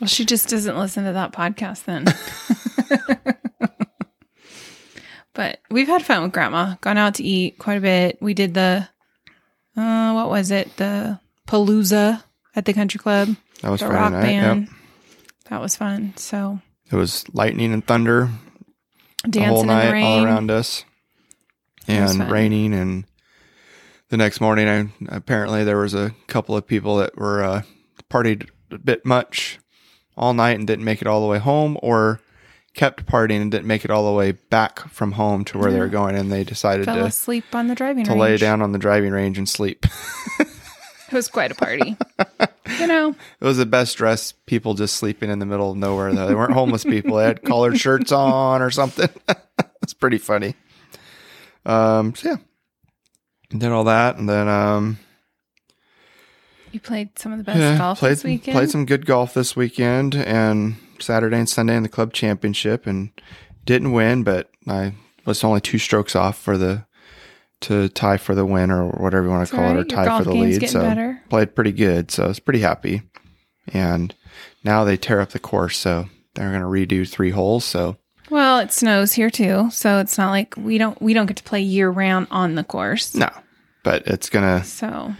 Well, 0.00 0.06
she 0.08 0.24
just 0.24 0.48
doesn't 0.48 0.78
listen 0.78 1.04
to 1.04 1.12
that 1.12 1.32
podcast 1.32 1.84
then. 1.84 2.06
but 5.34 5.58
we've 5.70 5.88
had 5.88 6.02
fun 6.04 6.22
with 6.22 6.32
grandma. 6.32 6.76
Gone 6.80 6.96
out 6.96 7.14
to 7.16 7.24
eat 7.24 7.58
quite 7.58 7.78
a 7.78 7.80
bit. 7.80 8.18
We 8.22 8.32
did 8.34 8.54
the, 8.54 8.88
uh, 9.76 10.12
what 10.12 10.30
was 10.30 10.50
it? 10.50 10.76
The 10.76 11.20
Palooza 11.46 12.22
at 12.54 12.64
the 12.64 12.72
country 12.72 12.98
club. 12.98 13.36
that 13.62 13.70
was 13.70 13.80
The 13.80 13.86
Friday 13.86 14.00
rock 14.02 14.12
night. 14.12 14.22
band. 14.22 14.60
Yep. 14.62 14.70
That 15.50 15.60
was 15.60 15.76
fun. 15.76 16.14
So 16.16 16.60
It 16.90 16.96
was 16.96 17.24
lightning 17.34 17.72
and 17.72 17.86
thunder 17.86 18.30
the 19.24 19.30
dancing 19.30 19.48
whole 19.50 19.60
in 19.62 19.66
night 19.68 19.86
the 19.86 19.92
rain. 19.92 20.04
all 20.04 20.24
around 20.24 20.50
us 20.50 20.84
and 21.88 22.30
raining 22.30 22.74
and 22.74 23.04
the 24.08 24.16
next 24.16 24.40
morning 24.40 24.68
I, 24.68 25.14
apparently 25.14 25.64
there 25.64 25.78
was 25.78 25.94
a 25.94 26.14
couple 26.26 26.56
of 26.56 26.66
people 26.66 26.96
that 26.98 27.16
were 27.16 27.42
uh, 27.42 27.62
partied 28.10 28.48
a 28.70 28.78
bit 28.78 29.04
much 29.04 29.58
all 30.16 30.34
night 30.34 30.58
and 30.58 30.66
didn't 30.66 30.84
make 30.84 31.00
it 31.02 31.08
all 31.08 31.20
the 31.20 31.26
way 31.26 31.38
home 31.38 31.78
or 31.82 32.20
kept 32.74 33.06
partying 33.06 33.40
and 33.40 33.50
didn't 33.50 33.66
make 33.66 33.84
it 33.84 33.90
all 33.90 34.06
the 34.06 34.16
way 34.16 34.32
back 34.32 34.88
from 34.90 35.12
home 35.12 35.44
to 35.46 35.58
where 35.58 35.72
they 35.72 35.78
were 35.78 35.88
going 35.88 36.14
and 36.14 36.30
they 36.30 36.44
decided 36.44 36.84
Fell 36.84 37.06
to, 37.06 37.10
sleep 37.10 37.54
on 37.54 37.68
the 37.68 37.74
driving 37.74 38.04
to 38.04 38.10
range. 38.12 38.20
lay 38.20 38.36
down 38.36 38.60
on 38.62 38.72
the 38.72 38.78
driving 38.78 39.12
range 39.12 39.38
and 39.38 39.48
sleep. 39.48 39.86
It 41.08 41.14
was 41.14 41.28
quite 41.28 41.52
a 41.52 41.54
party. 41.54 41.96
you 42.80 42.86
know, 42.88 43.10
it 43.40 43.44
was 43.44 43.58
the 43.58 43.64
best 43.64 43.96
dressed 43.96 44.44
people 44.44 44.74
just 44.74 44.96
sleeping 44.96 45.30
in 45.30 45.38
the 45.38 45.46
middle 45.46 45.70
of 45.70 45.76
nowhere 45.76 46.12
though. 46.12 46.26
They 46.26 46.34
weren't 46.34 46.52
homeless 46.52 46.82
people. 46.82 47.18
They 47.18 47.26
had 47.26 47.44
collared 47.44 47.78
shirts 47.78 48.10
on 48.10 48.60
or 48.60 48.70
something. 48.70 49.08
It's 49.82 49.94
pretty 49.94 50.18
funny 50.18 50.56
um 51.66 52.14
so 52.14 52.30
yeah 52.30 52.36
did 53.58 53.70
all 53.70 53.84
that 53.84 54.16
and 54.16 54.28
then 54.28 54.48
um 54.48 54.98
you 56.72 56.80
played 56.80 57.18
some 57.18 57.32
of 57.32 57.38
the 57.38 57.44
best 57.44 57.78
golf 57.78 57.98
played, 58.00 58.12
this 58.12 58.24
weekend. 58.24 58.54
Played 58.54 58.70
some 58.70 58.84
good 58.84 59.06
golf 59.06 59.32
this 59.32 59.56
weekend 59.56 60.14
and 60.14 60.76
Saturday 60.98 61.38
and 61.38 61.48
Sunday 61.48 61.74
in 61.74 61.82
the 61.82 61.88
club 61.88 62.12
championship 62.12 62.86
and 62.86 63.10
didn't 63.64 63.92
win, 63.92 64.24
but 64.24 64.50
I 64.68 64.92
was 65.24 65.42
only 65.42 65.62
two 65.62 65.78
strokes 65.78 66.14
off 66.14 66.38
for 66.38 66.58
the 66.58 66.84
to 67.62 67.88
tie 67.88 68.18
for 68.18 68.34
the 68.34 68.44
win 68.44 68.70
or 68.70 68.88
whatever 68.90 69.24
you 69.24 69.30
want 69.30 69.42
It's 69.42 69.50
to 69.52 69.56
call 69.56 69.64
all 69.64 69.70
it 69.70 69.74
or 69.74 69.78
right. 69.78 69.90
Your 69.90 70.04
tie 70.04 70.18
for 70.18 70.24
the 70.24 70.34
lead. 70.34 70.68
So 70.68 70.82
better. 70.82 71.22
played 71.30 71.54
pretty 71.54 71.72
good. 71.72 72.10
So 72.10 72.24
I 72.24 72.28
was 72.28 72.40
pretty 72.40 72.60
happy. 72.60 73.00
And 73.68 74.14
now 74.62 74.84
they 74.84 74.98
tear 74.98 75.20
up 75.20 75.30
the 75.30 75.38
course, 75.38 75.78
so 75.78 76.10
they're 76.34 76.50
going 76.50 76.60
to 76.60 76.66
redo 76.66 77.08
three 77.08 77.30
holes. 77.30 77.64
So 77.64 77.96
Well, 78.30 78.58
it 78.58 78.72
snows 78.72 79.12
here 79.12 79.30
too, 79.30 79.70
so 79.70 79.98
it's 79.98 80.18
not 80.18 80.30
like 80.30 80.54
we 80.56 80.78
don't 80.78 81.00
we 81.00 81.14
don't 81.14 81.26
get 81.26 81.36
to 81.36 81.42
play 81.42 81.60
year 81.60 81.90
round 81.90 82.26
on 82.30 82.54
the 82.54 82.64
course. 82.64 83.14
no, 83.14 83.30
but 83.82 84.06
it's 84.06 84.30
gonna 84.30 84.64
So 84.64 85.14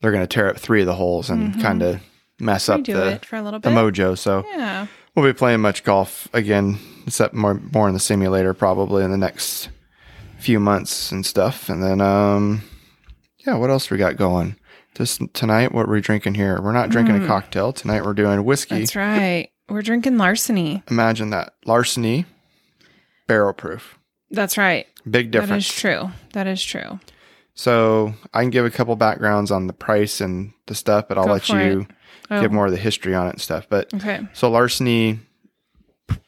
they're 0.00 0.12
gonna 0.12 0.26
tear 0.26 0.48
up 0.50 0.58
three 0.58 0.80
of 0.80 0.86
the 0.86 0.94
holes 0.94 1.30
and 1.30 1.60
kind 1.60 1.82
of 1.82 2.00
mess 2.38 2.68
up 2.68 2.84
the 2.84 3.14
it 3.14 3.24
for 3.24 3.36
a 3.36 3.42
little 3.42 3.60
the 3.60 3.70
mojo. 3.70 4.16
So 4.16 4.44
yeah. 4.50 4.86
we'll 5.14 5.24
be 5.24 5.36
playing 5.36 5.60
much 5.60 5.84
golf 5.84 6.28
again, 6.32 6.78
except 7.06 7.34
more 7.34 7.54
more 7.54 7.88
in 7.88 7.94
the 7.94 8.00
simulator 8.00 8.54
probably 8.54 9.04
in 9.04 9.10
the 9.10 9.18
next 9.18 9.68
few 10.38 10.60
months 10.60 11.12
and 11.12 11.24
stuff. 11.24 11.68
And 11.68 11.82
then 11.82 12.00
um 12.00 12.62
yeah, 13.46 13.56
what 13.56 13.70
else 13.70 13.90
we 13.90 13.96
got 13.96 14.16
going? 14.16 14.56
Just 14.94 15.22
tonight, 15.32 15.72
what 15.72 15.88
we're 15.88 16.00
drinking 16.00 16.34
here? 16.34 16.60
We're 16.60 16.72
not 16.72 16.90
drinking 16.90 17.22
a 17.22 17.26
cocktail 17.26 17.72
tonight. 17.72 18.04
We're 18.04 18.12
doing 18.12 18.44
whiskey. 18.44 18.74
Mm. 18.74 18.78
That's 18.80 18.96
right. 18.96 19.48
We're 19.68 19.82
drinking 19.82 20.18
larceny. 20.18 20.82
Imagine 20.90 21.30
that 21.30 21.54
larceny, 21.64 22.26
barrel 23.30 23.52
proof. 23.52 23.96
That's 24.30 24.58
right. 24.58 24.86
Big 25.08 25.30
difference. 25.30 25.68
is 25.68 25.72
true. 25.72 26.10
That 26.32 26.46
is 26.46 26.62
true. 26.62 26.98
So 27.54 28.14
I 28.34 28.42
can 28.42 28.50
give 28.50 28.64
a 28.64 28.70
couple 28.70 28.96
backgrounds 28.96 29.50
on 29.50 29.66
the 29.66 29.72
price 29.72 30.20
and 30.20 30.52
the 30.66 30.74
stuff, 30.74 31.06
but 31.08 31.16
I'll 31.18 31.26
Go 31.26 31.32
let 31.32 31.48
you 31.48 31.86
Oh, 32.32 32.40
give 32.40 32.52
more 32.52 32.66
of 32.66 32.72
the 32.72 32.78
history 32.78 33.14
on 33.14 33.26
it 33.26 33.30
and 33.30 33.40
stuff. 33.40 33.66
But 33.68 33.92
okay. 33.94 34.20
so 34.32 34.50
larceny, 34.50 35.18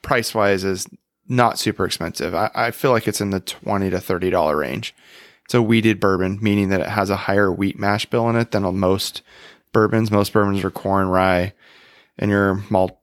price 0.02 0.34
wise, 0.34 0.64
is 0.64 0.88
not 1.28 1.58
super 1.58 1.84
expensive. 1.84 2.34
I, 2.34 2.50
I 2.54 2.70
feel 2.72 2.90
like 2.90 3.06
it's 3.06 3.20
in 3.20 3.30
the 3.30 3.38
twenty 3.40 3.88
to 3.90 4.00
thirty 4.00 4.28
dollar 4.30 4.56
range. 4.56 4.94
It's 5.44 5.54
a 5.54 5.62
wheated 5.62 6.00
bourbon, 6.00 6.38
meaning 6.42 6.70
that 6.70 6.80
it 6.80 6.88
has 6.88 7.08
a 7.10 7.16
higher 7.16 7.52
wheat 7.52 7.78
mash 7.78 8.06
bill 8.06 8.28
in 8.30 8.36
it 8.36 8.50
than 8.50 8.62
most 8.76 9.22
bourbons. 9.72 10.10
Most 10.10 10.32
bourbons 10.32 10.64
are 10.64 10.70
corn, 10.70 11.06
rye, 11.08 11.52
and 12.18 12.30
your 12.30 12.62
malt. 12.68 12.98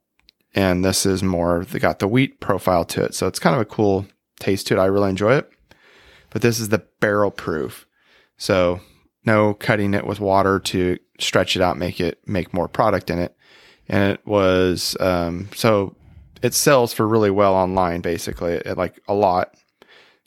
And 0.56 0.84
this 0.84 1.06
is 1.06 1.22
more 1.22 1.64
they 1.64 1.80
got 1.80 2.00
the 2.00 2.08
wheat 2.08 2.40
profile 2.40 2.84
to 2.86 3.04
it, 3.04 3.14
so 3.14 3.28
it's 3.28 3.40
kind 3.40 3.56
of 3.56 3.62
a 3.62 3.66
cool 3.66 4.08
taste 4.40 4.68
to 4.68 4.76
it. 4.76 4.80
I 4.80 4.86
really 4.86 5.10
enjoy 5.10 5.36
it. 5.36 5.50
But 6.32 6.42
this 6.42 6.60
is 6.60 6.70
the 6.70 6.84
barrel 7.00 7.32
proof, 7.32 7.88
so 8.38 8.82
no 9.26 9.54
cutting 9.54 9.94
it 9.94 10.08
with 10.08 10.20
water 10.20 10.60
to 10.60 10.98
stretch 11.20 11.56
it 11.56 11.62
out, 11.62 11.78
make 11.78 12.00
it 12.00 12.20
make 12.28 12.54
more 12.54 12.68
product 12.68 13.10
in 13.10 13.20
it. 13.20 13.36
And 13.88 14.14
it 14.14 14.26
was 14.26 14.98
um, 15.00 15.50
so 15.56 15.96
it 16.42 16.54
sells 16.54 16.94
for 16.94 17.08
really 17.08 17.32
well 17.32 17.54
online, 17.54 18.02
basically, 18.02 18.56
at 18.66 18.78
like 18.78 19.02
a 19.08 19.14
lot 19.14 19.56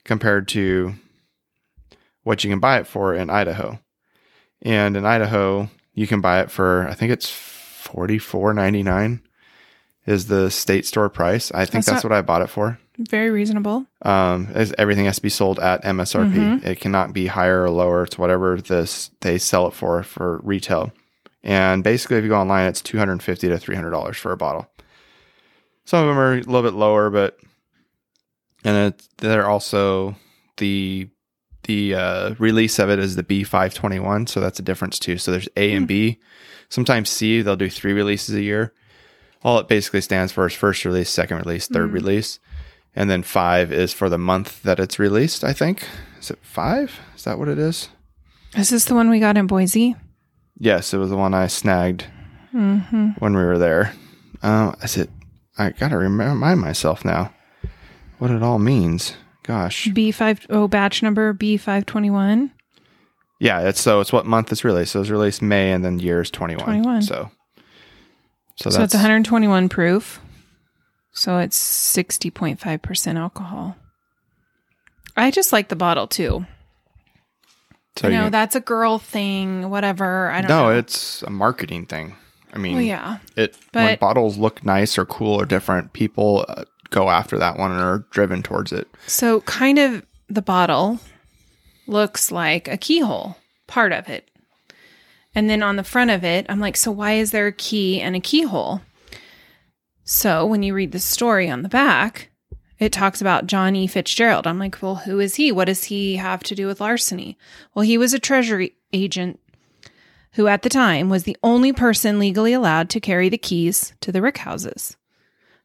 compared 0.05 0.49
to 0.49 0.95
what 2.23 2.45
you 2.45 2.51
can 2.51 2.61
buy 2.61 2.79
it 2.79 2.87
for 2.87 3.15
in 3.15 3.31
Idaho. 3.31 3.79
And 4.63 4.97
in 4.97 5.05
Idaho, 5.05 5.69
you 5.95 6.07
can 6.07 6.21
buy 6.21 6.41
it 6.41 6.51
for 6.51 6.87
I 6.89 6.95
think 6.95 7.11
it's 7.13 7.29
forty 7.31 8.19
four 8.19 8.55
ninety 8.55 8.83
nine 8.83 9.23
is 10.07 10.27
the 10.27 10.51
state 10.51 10.87
store 10.87 11.09
price. 11.09 11.53
I 11.53 11.65
think 11.65 11.85
That's 11.85 11.97
that's, 11.97 12.05
what 12.05 12.13
I 12.13 12.23
bought 12.23 12.43
it 12.43 12.49
for. 12.49 12.79
Very 12.99 13.31
reasonable. 13.31 13.87
Um, 14.03 14.49
everything 14.79 15.07
has 15.07 15.17
to 15.17 15.23
be 15.23 15.29
sold 15.29 15.59
at 15.59 15.83
MSRP. 15.83 16.65
It 16.65 16.81
cannot 16.81 17.13
be 17.13 17.27
higher 17.27 17.63
or 17.63 17.71
lower. 17.71 18.05
It's 18.05 18.19
whatever 18.19 18.61
this 18.61 19.11
they 19.21 19.39
sell 19.39 19.67
it 19.67 19.75
for 19.75 20.03
for 20.03 20.41
retail. 20.43 20.93
And 21.43 21.83
basically, 21.83 22.19
if 22.19 22.25
you 22.25 22.31
go 22.31 22.37
online, 22.37 22.69
it's 22.69 22.83
two 22.83 22.99
hundred 22.99 23.23
fifty 23.23 23.49
to 23.49 23.59
three 23.59 23.75
hundred 23.75 23.91
dollars 23.91 24.17
for 24.17 24.31
a 24.31 24.37
bottle. 24.37 24.71
Some 25.85 26.01
of 26.01 26.09
them 26.09 26.19
are 26.19 26.35
a 26.35 26.37
little 26.37 26.63
bit 26.63 26.75
lower, 26.75 27.11
but 27.11 27.39
and 28.65 28.95
it, 28.95 29.09
they're 29.19 29.49
also 29.49 30.17
the 30.59 31.09
the 31.65 31.95
uh, 31.95 32.35
release 32.39 32.79
of 32.79 32.91
it 32.91 32.99
is 32.99 33.17
the 33.17 33.23
B 33.23 33.43
five 33.43 33.75
twenty 33.75 33.99
one, 33.99 34.27
so 34.27 34.41
that's 34.41 34.59
a 34.59 34.63
difference 34.63 34.99
too. 34.99 35.19
So 35.19 35.31
there's 35.31 35.49
A 35.57 35.73
and 35.73 35.89
B. 35.89 36.21
Sometimes 36.69 37.09
C 37.09 37.43
they'll 37.43 37.57
do 37.57 37.71
three 37.71 37.93
releases 37.93 38.35
a 38.35 38.43
year. 38.43 38.75
All 39.45 39.59
it 39.59 39.69
basically 39.69 40.01
stands 40.01 40.33
for 40.33 40.47
is 40.47 40.53
first 40.55 40.85
release, 40.85 41.11
second 41.11 41.39
release, 41.39 41.67
third 41.67 41.93
release, 41.93 42.39
and 42.95 43.11
then 43.11 43.23
five 43.23 43.73
is 43.73 43.93
for 43.93 44.09
the 44.09 44.19
month 44.19 44.63
that 44.63 44.79
it's 44.79 44.99
released. 44.99 45.43
I 45.43 45.53
think 45.53 45.87
is 46.21 46.31
it 46.31 46.39
five? 46.43 47.01
Is 47.17 47.25
that 47.25 47.39
what 47.39 47.49
it 47.49 47.59
is? 47.59 47.89
Is 48.57 48.71
this 48.71 48.85
the 48.85 48.95
one 48.95 49.11
we 49.11 49.19
got 49.19 49.37
in 49.37 49.47
Boise? 49.47 49.97
Yes, 50.59 50.93
it 50.95 50.99
was 50.99 51.11
the 51.11 51.17
one 51.17 51.35
I 51.35 51.47
snagged 51.49 52.05
when 52.53 53.15
we 53.35 53.43
were 53.43 53.59
there. 53.59 53.95
Uh, 54.43 54.75
is 54.83 54.97
it? 54.97 55.11
I 55.59 55.71
gotta 55.71 55.97
remind 55.97 56.61
myself 56.61 57.05
now 57.05 57.33
what 58.19 58.31
it 58.31 58.43
all 58.43 58.59
means. 58.59 59.15
Gosh, 59.43 59.89
B5 59.89 60.47
oh 60.51 60.69
batch 60.69 61.03
number 61.03 61.35
B521. 61.35 62.51
yeah. 63.41 63.61
It's 63.69 63.81
so 63.81 64.01
it's 64.01 64.13
what 64.13 64.25
month 64.27 64.53
it's 64.53 64.63
released. 64.65 64.93
So 64.93 65.01
it's 65.01 65.11
released 65.11 65.43
May, 65.43 65.73
and 65.73 65.85
then 65.85 65.99
year 65.99 66.21
is 66.21 66.31
twenty 66.31 66.55
one. 66.55 66.65
21. 66.65 67.03
So, 67.03 67.31
so 68.57 68.71
So 68.71 68.79
that's 68.79 68.95
it's 68.95 69.03
121 69.03 69.69
proof. 69.69 70.21
So 71.13 71.39
it's 71.39 71.59
60.5% 71.59 73.17
alcohol. 73.17 73.77
I 75.17 75.31
just 75.31 75.53
like 75.53 75.69
the 75.69 75.77
bottle 75.77 76.07
too. 76.07 76.47
so 77.97 78.09
I 78.09 78.13
know 78.13 78.25
you- 78.25 78.31
that's 78.31 78.57
a 78.57 78.61
girl 78.61 78.99
thing, 78.99 79.69
whatever. 79.69 80.31
I 80.31 80.41
don't 80.41 80.49
no, 80.49 80.71
know. 80.71 80.79
it's 80.79 81.23
a 81.23 81.31
marketing 81.31 81.87
thing. 81.87 82.17
I 82.55 82.59
mean, 82.59 82.75
well, 82.75 82.83
yeah. 82.83 83.19
it 83.37 83.57
when 83.73 83.87
But- 83.87 84.01
bottles 84.01 84.37
look 84.39 84.65
nice 84.65 84.97
or 84.99 85.05
cool 85.07 85.41
or 85.41 85.45
different, 85.47 85.93
people 85.93 86.45
uh, 86.49 86.65
go 86.91 87.11
after 87.11 87.39
that 87.39 87.59
one 87.59 87.73
and 87.73 87.81
are 87.81 88.05
driven 88.11 88.43
towards 88.43 88.73
it. 88.73 88.89
So 89.07 89.41
kind 89.43 89.79
of 89.79 90.05
the 90.29 90.43
bottle 90.43 90.99
looks 91.87 92.31
like 92.33 92.69
a 92.69 92.77
keyhole, 92.77 93.37
part 93.67 93.93
of 93.93 94.09
it. 94.09 94.29
And 95.35 95.49
then 95.49 95.63
on 95.63 95.77
the 95.77 95.85
front 95.85 96.11
of 96.11 96.25
it, 96.25 96.47
I'm 96.49 96.61
like, 96.61 96.77
so 96.77 96.91
why 96.91 97.13
is 97.13 97.31
there 97.31 97.47
a 97.47 97.53
key 97.53 98.01
and 98.01 98.15
a 98.15 98.21
keyhole? 98.21 98.83
So 100.05 100.45
when 100.45 100.63
you 100.63 100.75
read 100.75 100.93
the 100.93 100.99
story 100.99 101.49
on 101.49 101.63
the 101.63 101.69
back, 101.69 102.31
it 102.79 102.93
talks 102.93 103.21
about 103.21 103.47
John 103.47 103.77
E. 103.77 103.87
Fitzgerald. 103.87 104.47
I'm 104.47 104.59
like, 104.59 104.83
well, 104.83 104.97
who 104.97 105.21
is 105.21 105.37
he? 105.37 105.53
What 105.53 105.67
does 105.67 105.85
he 105.85 106.17
have 106.17 106.43
to 106.45 106.55
do 106.55 106.67
with 106.67 106.81
larceny? 106.81 107.39
Well, 107.75 107.85
he 107.85 107.97
was 107.97 108.13
a 108.13 108.19
treasury 108.19 108.75
agent 108.93 109.39
who 110.33 110.49
at 110.49 110.63
the 110.63 110.69
time 110.69 111.09
was 111.09 111.25
the 111.25 111.37
only 111.43 111.73
person 111.73 112.19
legally 112.19 112.53
allowed 112.53 112.91
to 112.91 113.01
carry 113.01 113.29
the 113.29 113.39
keys 113.39 113.95
to 114.01 114.11
the 114.11 114.23
rick 114.23 114.39
houses. 114.39 114.97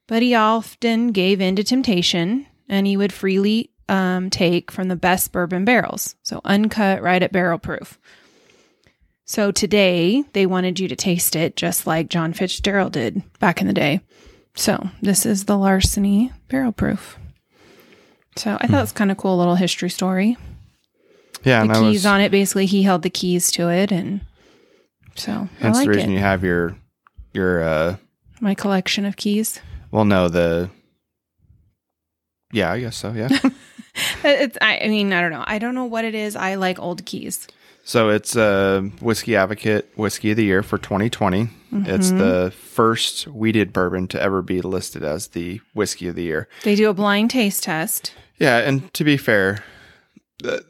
But 0.08 0.22
he 0.22 0.36
often 0.36 1.08
gave 1.12 1.42
in 1.42 1.56
to 1.56 1.64
temptation 1.64 2.46
and 2.70 2.86
he 2.86 2.98
would 2.98 3.14
freely 3.14 3.72
um, 3.90 4.30
take 4.30 4.72
from 4.72 4.88
the 4.88 4.96
best 4.96 5.32
bourbon 5.32 5.66
barrels. 5.66 6.16
So 6.22 6.42
uncut, 6.46 7.02
right 7.02 7.24
at 7.24 7.32
barrel 7.32 7.60
proof. 7.60 7.98
So 9.30 9.52
today 9.52 10.24
they 10.34 10.46
wanted 10.46 10.80
you 10.80 10.88
to 10.88 10.96
taste 10.96 11.36
it 11.36 11.56
just 11.58 11.86
like 11.86 12.10
John 12.10 12.32
Fitzgerald 12.34 12.94
did 12.94 13.22
back 13.40 13.60
in 13.62 13.68
the 13.68 13.74
day. 13.74 14.00
So 14.56 14.90
this 15.02 15.26
is 15.26 15.46
the 15.46 15.58
larceny 15.58 16.32
barrel 16.48 16.72
proof. 16.72 17.18
So 18.38 18.58
I 18.60 18.68
thought 18.68 18.78
it 18.78 18.82
was 18.82 18.92
kind 18.94 19.12
of 19.12 19.18
cool 19.18 19.38
little 19.38 19.56
history 19.56 19.90
story. 19.90 20.38
Yeah, 21.44 21.60
The 21.60 21.64
and 21.64 21.72
I 21.72 21.80
keys 21.82 22.00
was, 22.00 22.06
on 22.06 22.22
it, 22.22 22.32
basically 22.32 22.66
he 22.66 22.84
held 22.84 23.02
the 23.04 23.10
keys 23.10 23.52
to 23.52 23.70
it 23.70 23.92
and 23.92 24.22
so 25.16 25.32
I 25.32 25.50
Hence 25.64 25.78
like 25.78 25.86
the 25.86 25.92
reason 25.92 26.12
it. 26.12 26.14
you 26.14 26.20
have 26.20 26.44
your 26.44 26.76
your 27.34 27.64
uh 27.64 27.96
My 28.40 28.56
collection 28.56 29.06
of 29.06 29.18
keys. 29.18 29.60
well 29.92 30.06
no 30.06 30.30
the 30.30 30.70
yeah 32.54 32.72
I 32.72 32.80
guess 32.80 32.96
so 32.96 33.12
yeah 33.12 33.30
It's 34.24 34.58
I, 34.62 34.80
I 34.84 34.88
mean, 34.90 35.12
I 35.12 35.22
don't 35.22 35.32
know. 35.32 35.44
I 35.48 35.58
don't 35.58 35.74
know 35.74 35.86
what 35.86 36.06
it 36.06 36.14
is. 36.14 36.36
I 36.36 36.54
like 36.56 36.78
old 36.78 37.04
keys. 37.06 37.48
So 37.88 38.10
it's 38.10 38.36
a 38.36 38.82
whiskey 39.00 39.38
advocate 39.38 39.90
whiskey 39.96 40.32
of 40.32 40.38
the 40.38 40.44
year 40.44 40.62
for 40.62 40.78
2020 40.78 41.50
it's 41.72 42.10
Mm-hmm. 42.10 42.18
the 42.18 42.52
first 42.52 43.28
wheated 43.28 43.72
bourbon 43.74 44.08
to 44.10 44.22
ever 44.22 44.42
be 44.42 44.62
listed 44.62 45.04
as 45.04 45.28
the 45.30 45.62
whiskey 45.74 46.08
of 46.10 46.16
the 46.16 46.24
year 46.24 46.48
They 46.64 46.76
do 46.76 46.90
a 46.90 46.94
blind 46.94 47.30
taste 47.30 47.64
test. 47.64 48.14
yeah 48.40 48.58
and 48.60 48.94
to 48.94 49.04
be 49.04 49.16
fair 49.18 49.64
the 50.44 50.66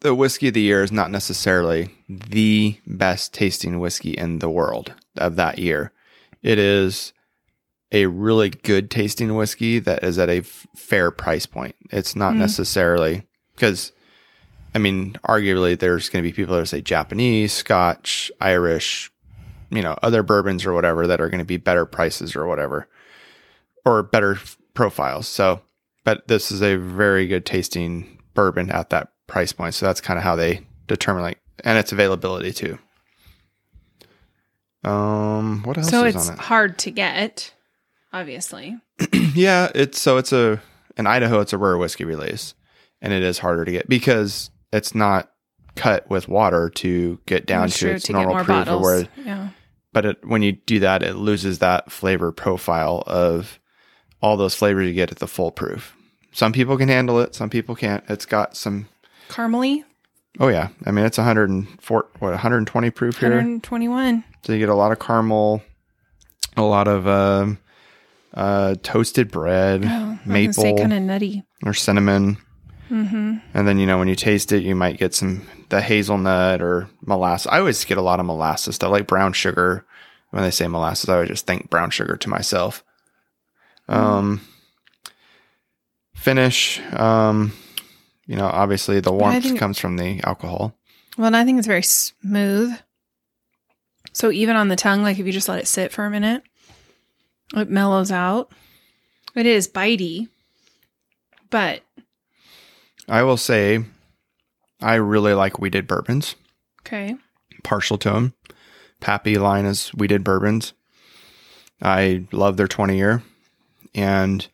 the 0.00 0.14
whiskey 0.14 0.48
of 0.48 0.54
the 0.54 0.60
year 0.62 0.82
is 0.82 0.90
not 0.92 1.10
necessarily 1.10 1.90
the 2.08 2.78
best 2.86 3.32
tasting 3.34 3.78
whiskey 3.78 4.12
in 4.12 4.38
the 4.40 4.50
world 4.50 4.92
of 5.16 5.36
that 5.36 5.58
year 5.58 5.92
it 6.42 6.58
is 6.58 7.12
a 7.92 8.06
really 8.06 8.48
good 8.50 8.90
tasting 8.90 9.34
whiskey 9.36 9.78
that 9.78 10.02
is 10.02 10.18
at 10.18 10.30
a 10.30 10.38
f- 10.38 10.66
fair 10.74 11.10
price 11.10 11.44
point. 11.44 11.76
It's 11.90 12.16
not 12.16 12.34
necessarily 12.34 13.22
because, 13.54 13.92
I 14.74 14.78
mean, 14.78 15.14
arguably 15.26 15.78
there's 15.78 16.08
going 16.08 16.22
to 16.24 16.28
be 16.28 16.32
people 16.34 16.56
that 16.56 16.66
say 16.66 16.80
Japanese, 16.80 17.52
Scotch, 17.52 18.30
Irish, 18.40 19.10
you 19.70 19.82
know, 19.82 19.96
other 20.02 20.22
bourbons 20.22 20.64
or 20.64 20.72
whatever 20.72 21.06
that 21.06 21.20
are 21.20 21.28
going 21.28 21.38
to 21.40 21.44
be 21.44 21.56
better 21.58 21.84
prices 21.86 22.34
or 22.36 22.46
whatever, 22.46 22.88
or 23.84 24.02
better 24.02 24.38
profiles. 24.74 25.28
So, 25.28 25.60
but 26.04 26.26
this 26.28 26.50
is 26.50 26.62
a 26.62 26.76
very 26.76 27.26
good 27.26 27.44
tasting 27.44 28.18
bourbon 28.34 28.70
at 28.70 28.90
that 28.90 29.08
price 29.26 29.52
point. 29.52 29.74
So 29.74 29.86
that's 29.86 30.00
kind 30.00 30.18
of 30.18 30.24
how 30.24 30.36
they 30.36 30.66
determine 30.88 31.22
like, 31.22 31.38
and 31.64 31.78
its 31.78 31.92
availability 31.92 32.52
too. 32.52 32.78
Um, 34.84 35.62
what 35.62 35.78
else 35.78 35.88
So 35.90 36.04
is 36.04 36.16
it's 36.16 36.28
on 36.28 36.34
it? 36.34 36.40
hard 36.40 36.78
to 36.78 36.90
get, 36.90 37.52
obviously. 38.12 38.78
Yeah, 39.34 39.70
it's 39.74 39.98
so 39.98 40.18
it's 40.18 40.32
a 40.32 40.60
in 40.98 41.06
Idaho 41.06 41.40
it's 41.40 41.54
a 41.54 41.58
rare 41.58 41.78
whiskey 41.78 42.04
release, 42.04 42.54
and 43.00 43.14
it 43.14 43.22
is 43.22 43.38
harder 43.38 43.64
to 43.64 43.70
get 43.72 43.88
because 43.88 44.50
it's 44.72 44.94
not 44.94 45.30
cut 45.76 46.08
with 46.10 46.28
water 46.28 46.68
to 46.70 47.18
get 47.26 47.46
down 47.46 47.62
That's 47.62 47.74
to 47.78 47.84
true, 47.86 47.90
its 47.94 48.04
to 48.06 48.12
normal 48.12 48.36
proof. 48.36 48.46
Bottles. 48.48 48.82
where 48.82 49.08
yeah. 49.24 49.48
but 49.92 50.04
it, 50.04 50.24
when 50.26 50.42
you 50.42 50.52
do 50.52 50.80
that, 50.80 51.02
it 51.02 51.14
loses 51.16 51.58
that 51.60 51.90
flavor 51.90 52.30
profile 52.32 53.02
of 53.06 53.58
all 54.20 54.36
those 54.36 54.54
flavors 54.54 54.86
you 54.86 54.94
get 54.94 55.10
at 55.10 55.18
the 55.18 55.26
full 55.26 55.50
proof. 55.50 55.96
Some 56.32 56.52
people 56.52 56.76
can 56.78 56.88
handle 56.88 57.20
it, 57.20 57.34
some 57.34 57.50
people 57.50 57.74
can't. 57.74 58.04
It's 58.08 58.26
got 58.26 58.56
some. 58.56 58.88
Caramely, 59.28 59.82
Oh 60.40 60.48
yeah, 60.48 60.68
I 60.86 60.90
mean 60.90 61.04
it's 61.04 61.18
104, 61.18 62.06
what 62.18 62.30
120 62.30 62.90
proof 62.90 63.18
here, 63.18 63.30
121. 63.30 64.24
so 64.44 64.52
you 64.52 64.58
get 64.58 64.68
a 64.70 64.74
lot 64.74 64.92
of 64.92 64.98
caramel, 64.98 65.62
a 66.56 66.62
lot 66.62 66.88
of 66.88 67.06
um, 67.06 67.58
uh, 68.34 68.74
toasted 68.82 69.30
bread, 69.30 69.84
Oh, 69.86 70.18
maple 70.24 70.76
kind 70.78 70.92
of 70.92 71.02
nutty. 71.02 71.44
or 71.64 71.74
cinnamon. 71.74 72.38
Mm-hmm. 72.92 73.38
And 73.54 73.66
then, 73.68 73.78
you 73.78 73.86
know, 73.86 73.98
when 73.98 74.08
you 74.08 74.14
taste 74.14 74.52
it, 74.52 74.62
you 74.62 74.74
might 74.74 74.98
get 74.98 75.14
some 75.14 75.46
the 75.70 75.80
hazelnut 75.80 76.60
or 76.60 76.90
molasses. 77.00 77.46
I 77.46 77.58
always 77.58 77.82
get 77.86 77.96
a 77.96 78.02
lot 78.02 78.20
of 78.20 78.26
molasses 78.26 78.74
stuff, 78.74 78.90
like 78.90 79.06
brown 79.06 79.32
sugar. 79.32 79.86
When 80.30 80.42
they 80.42 80.50
say 80.50 80.66
molasses, 80.68 81.08
I 81.08 81.14
always 81.14 81.30
just 81.30 81.46
think 81.46 81.70
brown 81.70 81.90
sugar 81.90 82.16
to 82.16 82.28
myself. 82.28 82.84
Um, 83.88 84.40
finish, 86.14 86.80
um, 86.92 87.52
you 88.26 88.36
know, 88.36 88.46
obviously 88.46 89.00
the 89.00 89.12
warmth 89.12 89.42
think- 89.42 89.58
comes 89.58 89.78
from 89.78 89.96
the 89.96 90.20
alcohol. 90.24 90.74
Well, 91.18 91.26
and 91.26 91.36
I 91.36 91.44
think 91.44 91.58
it's 91.58 91.66
very 91.66 91.82
smooth. 91.82 92.72
So 94.12 94.30
even 94.30 94.56
on 94.56 94.68
the 94.68 94.76
tongue, 94.76 95.02
like 95.02 95.18
if 95.18 95.26
you 95.26 95.32
just 95.32 95.48
let 95.48 95.58
it 95.58 95.66
sit 95.66 95.92
for 95.92 96.04
a 96.04 96.10
minute, 96.10 96.42
it 97.54 97.68
mellows 97.68 98.10
out. 98.12 98.52
It 99.34 99.46
is 99.46 99.68
bitey, 99.68 100.28
but 101.50 101.82
I 103.08 103.22
will 103.22 103.36
say, 103.36 103.84
I 104.80 104.94
really 104.94 105.34
like 105.34 105.58
wheated 105.58 105.86
bourbons. 105.86 106.36
okay. 106.86 107.16
partial 107.62 107.98
to 107.98 108.10
them. 108.10 108.34
Pappy 109.00 109.36
line 109.38 109.64
is 109.64 109.88
wheated 109.90 110.24
bourbons. 110.24 110.72
I 111.80 112.26
love 112.32 112.56
their 112.56 112.68
20 112.68 112.96
year. 112.96 113.22
And 113.94 114.46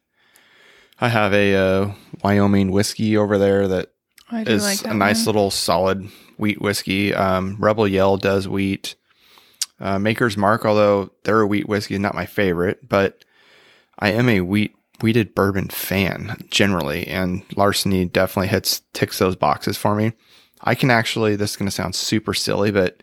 I 1.00 1.08
have 1.08 1.32
a 1.32 1.54
uh, 1.54 1.92
Wyoming 2.24 2.70
whiskey 2.70 3.16
over 3.16 3.38
there 3.38 3.68
that 3.68 3.92
is 4.32 4.64
like 4.64 4.80
that 4.80 4.92
a 4.92 4.94
nice 4.94 5.20
one. 5.20 5.26
little 5.26 5.50
solid 5.50 6.08
wheat 6.38 6.60
whiskey. 6.60 7.14
Um, 7.14 7.56
Rebel 7.58 7.86
Yell 7.86 8.16
does 8.16 8.48
wheat. 8.48 8.94
Uh, 9.80 9.98
Maker's 9.98 10.36
Mark, 10.36 10.64
although 10.64 11.10
they're 11.24 11.40
a 11.40 11.46
wheat 11.46 11.68
whiskey, 11.68 11.94
is 11.94 12.00
not 12.00 12.14
my 12.14 12.26
favorite, 12.26 12.88
but 12.88 13.24
I 13.98 14.10
am 14.12 14.28
a 14.28 14.40
wheat 14.40 14.74
wheated 15.00 15.34
bourbon 15.34 15.68
fan 15.68 16.36
generally, 16.50 17.06
and 17.06 17.42
Larceny 17.56 18.04
definitely 18.04 18.48
hits 18.48 18.82
ticks 18.92 19.18
those 19.18 19.36
boxes 19.36 19.76
for 19.76 19.94
me. 19.94 20.12
I 20.60 20.74
can 20.74 20.90
actually. 20.90 21.36
This 21.36 21.52
is 21.52 21.56
going 21.56 21.68
to 21.68 21.74
sound 21.74 21.94
super 21.94 22.34
silly, 22.34 22.70
but 22.70 23.02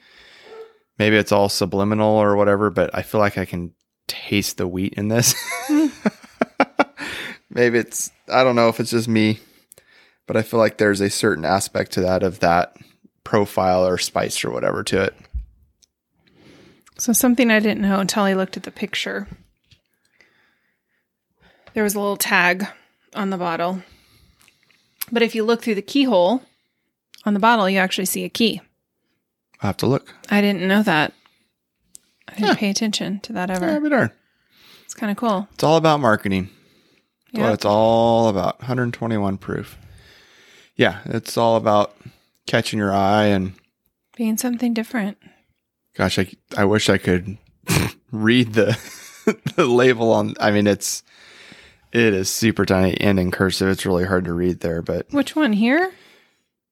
maybe 0.99 1.15
it's 1.15 1.31
all 1.31 1.49
subliminal 1.49 2.15
or 2.15 2.35
whatever. 2.35 2.69
But 2.69 2.91
I 2.93 3.01
feel 3.01 3.19
like 3.21 3.37
I 3.37 3.45
can 3.45 3.73
taste 4.07 4.57
the 4.57 4.67
wheat 4.67 4.93
in 4.95 5.07
this. 5.07 5.35
maybe 7.49 7.77
it's. 7.77 8.11
I 8.31 8.43
don't 8.43 8.55
know 8.55 8.69
if 8.69 8.79
it's 8.79 8.91
just 8.91 9.07
me 9.07 9.39
but 10.27 10.37
I 10.37 10.41
feel 10.41 10.59
like 10.59 10.77
there's 10.77 11.01
a 11.01 11.09
certain 11.09 11.45
aspect 11.45 11.91
to 11.93 12.01
that 12.01 12.23
of 12.23 12.39
that 12.39 12.75
profile 13.23 13.85
or 13.85 13.97
spice 13.97 14.43
or 14.43 14.51
whatever 14.51 14.83
to 14.83 15.03
it. 15.03 15.15
So 16.97 17.13
something 17.13 17.51
I 17.51 17.59
didn't 17.59 17.81
know 17.81 17.99
until 17.99 18.23
I 18.23 18.33
looked 18.33 18.57
at 18.57 18.63
the 18.63 18.71
picture. 18.71 19.27
There 21.75 21.83
was 21.83 21.93
a 21.93 21.99
little 21.99 22.17
tag 22.17 22.65
on 23.13 23.29
the 23.29 23.37
bottle. 23.37 23.83
But 25.11 25.21
if 25.21 25.35
you 25.35 25.43
look 25.43 25.61
through 25.61 25.75
the 25.75 25.81
keyhole 25.83 26.41
on 27.25 27.33
the 27.35 27.39
bottle, 27.39 27.69
you 27.69 27.77
actually 27.77 28.05
see 28.05 28.23
a 28.23 28.29
key. 28.29 28.61
I'll 29.61 29.67
have 29.69 29.77
to 29.77 29.85
look. 29.87 30.13
I 30.29 30.41
didn't 30.41 30.67
know 30.67 30.81
that. 30.83 31.13
I 32.27 32.33
didn't 32.33 32.47
Huh. 32.47 32.55
pay 32.55 32.69
attention 32.71 33.19
to 33.21 33.33
that 33.33 33.49
Yeah, 33.49 33.55
ever. 33.55 33.79
be 33.79 33.89
darn. 33.89 34.11
It's 34.83 34.93
kind 34.95 35.11
of 35.11 35.17
cool. 35.17 35.47
It's 35.53 35.63
all 35.63 35.77
about 35.77 35.99
marketing. 35.99 36.49
That's 37.33 37.41
what 37.41 37.47
Yeah. 37.49 37.53
it's 37.53 37.65
all 37.65 38.29
about. 38.29 38.59
121 38.61 39.37
proof. 39.37 39.77
Yeah, 40.75 40.99
it's 41.05 41.37
all 41.37 41.55
about 41.55 41.95
catching 42.47 42.79
your 42.79 42.93
eye 42.93 43.25
and 43.25 43.53
Being 44.17 44.37
something 44.37 44.73
different. 44.73 45.17
gosh, 45.95 46.17
I, 46.19 46.27
I 46.57 46.65
wish 46.65 46.89
I 46.89 46.97
could 46.97 47.37
read 48.11 48.53
the 48.53 48.77
the 49.55 49.65
label 49.65 50.11
on 50.13 50.35
I 50.39 50.51
mean 50.51 50.67
it's 50.67 51.03
it 51.95 52.13
is 52.13 52.29
super 52.29 52.65
tiny 52.65 52.99
and 52.99 53.19
in 53.19 53.31
cursive. 53.31 53.69
It's 53.69 53.85
really 53.85 54.05
hard 54.05 54.25
to 54.25 54.33
read 54.33 54.59
there, 54.59 54.81
but 54.81 55.07
Which 55.11 55.35
one 55.35 55.53
here? 55.53 55.91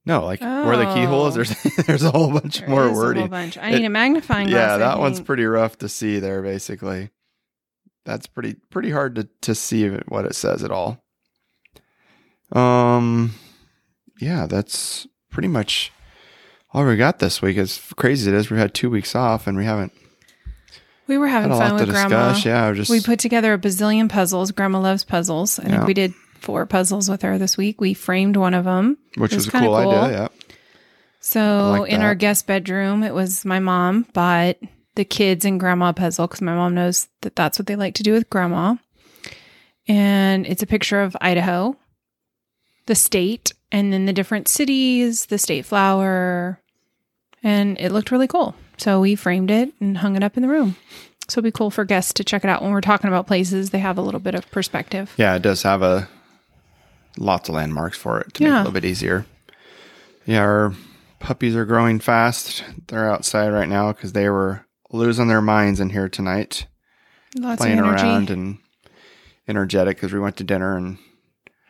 no, 0.06 0.26
like 0.26 0.42
where 0.42 0.76
the 0.78 0.94
keyhole 0.94 1.28
is, 1.28 1.34
Oh. 1.34 1.44
there's 1.44 1.64
there's 1.88 2.04
a 2.04 2.12
whole 2.12 2.32
bunch 2.32 2.60
There 2.60 2.68
more 2.70 2.84
is 2.86 2.92
a 2.92 2.94
whole 2.94 3.02
wording. 3.04 3.28
bunch. 3.30 3.58
I 3.58 3.70
It- 3.70 3.80
need 3.80 3.86
a 3.86 3.90
magnifying 3.90 4.50
glass. 4.50 4.72
yeah 4.72 4.78
that 4.78 5.00
one's 5.00 5.22
pretty 5.22 5.46
rough 5.46 5.78
to 5.80 5.88
see 5.90 6.20
there 6.20 6.42
basically 6.42 7.10
that's 8.06 8.28
pretty 8.28 8.56
pretty 8.70 8.92
hard 8.92 9.16
to 9.16 9.30
to 9.42 9.56
see 9.56 9.88
what 10.10 10.26
it 10.26 10.36
says 10.36 10.62
at 10.64 10.72
all 10.72 11.02
um 12.52 13.34
yeah 14.20 14.46
that's 14.46 15.08
pretty 15.32 15.48
much 15.48 15.92
all 16.74 16.86
we 16.86 16.98
got 16.98 17.20
this 17.20 17.42
week 17.42 17.58
as 17.58 17.80
crazy 17.96 18.24
as 18.24 18.28
it 18.28 18.34
is 18.38 18.50
we've 18.52 18.60
had 18.60 18.74
two 18.74 18.90
weeks 18.90 19.16
off 19.16 19.48
and 19.48 19.58
we 19.58 19.64
haven't 19.66 19.94
We 21.08 21.18
were 21.18 21.28
having 21.28 21.52
fun 21.52 21.76
with 21.76 21.90
grandma. 21.90 22.30
discuss 22.34 22.46
yeah 22.46 22.72
just 22.74 22.90
We 22.90 23.02
put 23.02 23.20
together 23.20 23.54
a 23.54 23.58
bazillion 23.58 24.10
puzzles. 24.10 24.52
Grandma 24.52 24.80
loves 24.80 25.04
puzzles. 25.04 25.60
I 25.60 25.64
Yeah. 25.64 25.70
think 25.72 25.88
we 25.88 25.94
did 25.94 26.14
four 26.40 26.66
puzzles 26.66 27.10
with 27.10 27.22
her 27.24 27.38
this 27.38 27.58
week. 27.58 27.80
We 27.82 27.94
framed 27.94 28.38
one 28.38 28.54
of 28.54 28.66
them. 28.66 28.98
which 29.18 29.32
it 29.34 29.36
was, 29.36 29.46
was 29.48 29.54
a 29.56 29.58
cool, 29.60 29.68
cool. 29.68 29.76
idea 29.76 30.12
yeah 30.12 30.28
So 31.20 31.78
like 31.82 31.92
in 31.92 32.02
our 32.02 32.16
guest 32.16 32.48
bedroom, 32.48 33.04
it 33.04 33.14
was 33.14 33.46
my 33.46 33.60
mom 33.60 34.06
bought 34.14 34.58
the 34.96 35.06
kids 35.06 35.44
and 35.46 35.60
grandma 35.60 35.92
puzzle 35.92 36.28
because 36.28 36.42
my 36.42 36.54
mom 36.56 36.76
knows 36.76 37.08
that 37.22 37.36
that's 37.36 37.58
what 37.60 37.66
they 37.68 37.76
like 37.76 37.96
to 37.96 38.04
do 38.04 38.14
with 38.14 38.30
grandma. 38.30 38.76
And 39.88 40.46
it's 40.48 40.64
a 40.64 40.68
picture 40.68 41.02
of 41.02 41.18
Idaho, 41.20 41.76
the 42.86 42.96
state, 42.96 43.54
and 43.72 43.92
then 43.92 44.06
the 44.06 44.14
different 44.14 44.48
cities, 44.48 45.26
the 45.26 45.38
state 45.38 45.66
flower. 45.66 46.62
And 47.42 47.78
it 47.80 47.92
looked 47.92 48.12
really 48.12 48.28
cool. 48.28 48.56
So 48.78 49.00
we 49.02 49.16
framed 49.16 49.52
it 49.52 49.74
and 49.80 49.98
hung 50.00 50.16
it 50.16 50.24
up 50.24 50.36
in 50.38 50.42
the 50.42 50.50
room. 50.50 50.76
So 51.30 51.40
it'd 51.40 51.44
be 51.54 51.58
cool 51.58 51.72
for 51.72 51.86
guests 51.86 52.14
to 52.14 52.24
check 52.24 52.44
it 52.44 52.50
out 52.50 52.62
when 52.62 52.72
we're 52.72 52.82
talking 52.82 53.08
about 53.08 53.28
places. 53.28 53.70
They 53.70 53.80
have 53.80 53.98
a 53.98 54.02
little 54.02 54.20
bit 54.20 54.36
of 54.36 54.50
perspective. 54.52 55.14
yeah 55.18 55.36
it 55.36 55.42
does 55.42 55.64
have 55.64 55.82
a 55.82 56.08
lots 57.18 57.48
of 57.50 57.56
landmarks 57.56 57.98
for 57.98 58.20
it 58.22 58.34
to 58.34 58.44
make 58.44 58.50
it 58.52 58.54
a 58.54 58.58
little 58.58 58.72
bit 58.72 58.86
easier 58.86 59.26
yeah 60.26 60.40
our 60.40 60.74
puppies 61.20 61.56
are 61.56 61.64
growing 61.66 62.00
fast 62.00 62.64
they're 62.88 63.10
outside 63.12 63.50
right 63.50 63.70
now 63.70 63.92
because 63.94 64.14
they 64.14 64.28
were 64.30 64.66
losing 64.92 65.28
their 65.28 65.42
minds 65.42 65.80
in 65.80 65.92
here 65.92 66.10
tonight 66.10 66.66
Lots 67.38 67.62
playing 67.62 67.78
of 67.80 67.86
energy. 67.86 68.04
around 68.04 68.30
and 68.32 68.58
energetic 69.48 69.98
because 69.98 70.12
we 70.12 70.20
went 70.20 70.38
to 70.38 70.44
dinner 70.44 70.76
and 70.76 70.98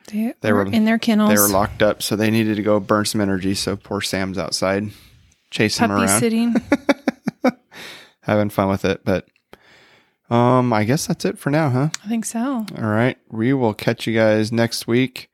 They, 0.07 0.33
They 0.41 0.53
were- 0.53 0.65
in 0.65 0.85
their 0.85 0.97
kennels. 0.97 1.29
they 1.29 1.39
were 1.41 1.47
locked 1.49 1.81
up, 1.83 2.01
so 2.01 2.15
they 2.15 2.31
needed 2.31 2.55
to 2.55 2.63
go 2.63 2.79
burn 2.79 3.05
some 3.05 3.19
energy. 3.21 3.53
So 3.55 3.75
poor 3.75 3.99
Sam's 4.01 4.37
outside 4.37 4.91
chasing 5.53 5.87
puppy 5.87 6.03
around, 6.03 6.19
sitting. 6.19 6.55
having 8.21 8.49
fun 8.49 8.67
with 8.69 8.83
it. 8.83 9.05
But 9.05 9.27
um, 10.29 10.73
I 10.73 10.83
guess 10.83 11.07
that's 11.07 11.23
it 11.25 11.37
for 11.37 11.49
now, 11.49 11.69
huh? 11.69 11.89
I 12.03 12.07
think 12.09 12.25
so. 12.25 12.65
All 12.77 12.83
right, 12.83 13.17
we 13.29 13.53
will 13.53 13.73
catch 13.73 14.07
you 14.07 14.15
guys 14.17 14.51
next 14.51 14.87
week. 14.87 15.29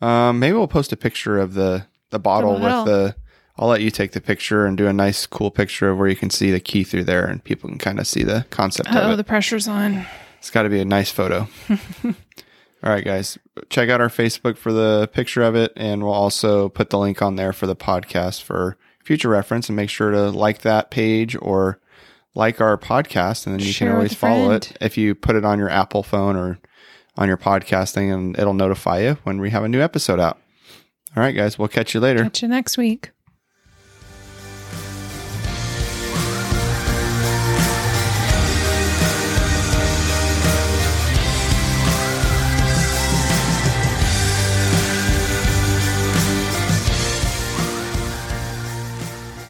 Um, 0.00 0.38
maybe 0.38 0.56
we'll 0.56 0.68
post 0.68 0.92
a 0.92 0.96
picture 0.96 1.38
of 1.38 1.54
the 1.54 1.86
the 2.10 2.18
bottle 2.18 2.58
bottle. 2.58 2.84
with 2.84 2.92
the. 2.92 3.16
I'll 3.60 3.68
let 3.68 3.80
you 3.80 3.90
take 3.90 4.12
the 4.12 4.20
picture 4.20 4.66
and 4.66 4.76
do 4.78 4.86
a 4.86 4.92
nice, 4.92 5.26
cool 5.26 5.50
picture 5.50 5.90
of 5.90 5.98
where 5.98 6.06
you 6.06 6.14
can 6.14 6.30
see 6.30 6.52
the 6.52 6.60
key 6.60 6.84
through 6.84 7.04
there, 7.04 7.26
and 7.26 7.42
people 7.42 7.68
can 7.68 7.78
kind 7.78 7.98
of 7.98 8.06
see 8.06 8.22
the 8.22 8.46
concept 8.50 8.88
Oh, 8.92 9.16
the 9.16 9.24
pressure's 9.24 9.66
on. 9.66 10.06
It's 10.38 10.50
got 10.50 10.62
to 10.62 10.68
be 10.68 10.78
a 10.78 10.84
nice 10.84 11.10
photo. 11.10 11.48
All 12.84 12.92
right, 12.92 13.04
guys, 13.04 13.36
check 13.68 13.88
out 13.88 14.00
our 14.00 14.08
Facebook 14.08 14.56
for 14.56 14.72
the 14.72 15.10
picture 15.12 15.42
of 15.42 15.56
it, 15.56 15.72
and 15.74 16.04
we'll 16.04 16.12
also 16.12 16.68
put 16.68 16.90
the 16.90 16.98
link 16.98 17.20
on 17.20 17.34
there 17.34 17.52
for 17.52 17.66
the 17.66 17.74
podcast 17.74 18.42
for 18.42 18.78
future 19.08 19.30
reference. 19.30 19.68
And 19.68 19.74
make 19.74 19.88
sure 19.90 20.10
to 20.10 20.30
like 20.30 20.60
that 20.60 20.90
page 20.90 21.34
or 21.40 21.80
like 22.34 22.60
our 22.60 22.76
podcast, 22.76 23.46
and 23.46 23.54
then 23.54 23.66
you 23.66 23.72
Share 23.72 23.88
can 23.88 23.96
always 23.96 24.14
follow 24.14 24.52
it 24.52 24.76
if 24.80 24.96
you 24.96 25.14
put 25.14 25.34
it 25.34 25.44
on 25.44 25.58
your 25.58 25.70
Apple 25.70 26.02
phone 26.04 26.36
or 26.36 26.58
on 27.16 27.26
your 27.26 27.38
podcasting, 27.38 28.14
and 28.14 28.38
it'll 28.38 28.54
notify 28.54 29.00
you 29.00 29.18
when 29.24 29.40
we 29.40 29.50
have 29.50 29.64
a 29.64 29.68
new 29.68 29.80
episode 29.80 30.20
out. 30.20 30.38
All 31.16 31.22
right, 31.22 31.34
guys, 31.34 31.58
we'll 31.58 31.68
catch 31.68 31.94
you 31.94 32.00
later. 32.00 32.22
Catch 32.22 32.42
you 32.42 32.48
next 32.48 32.78
week. 32.78 33.10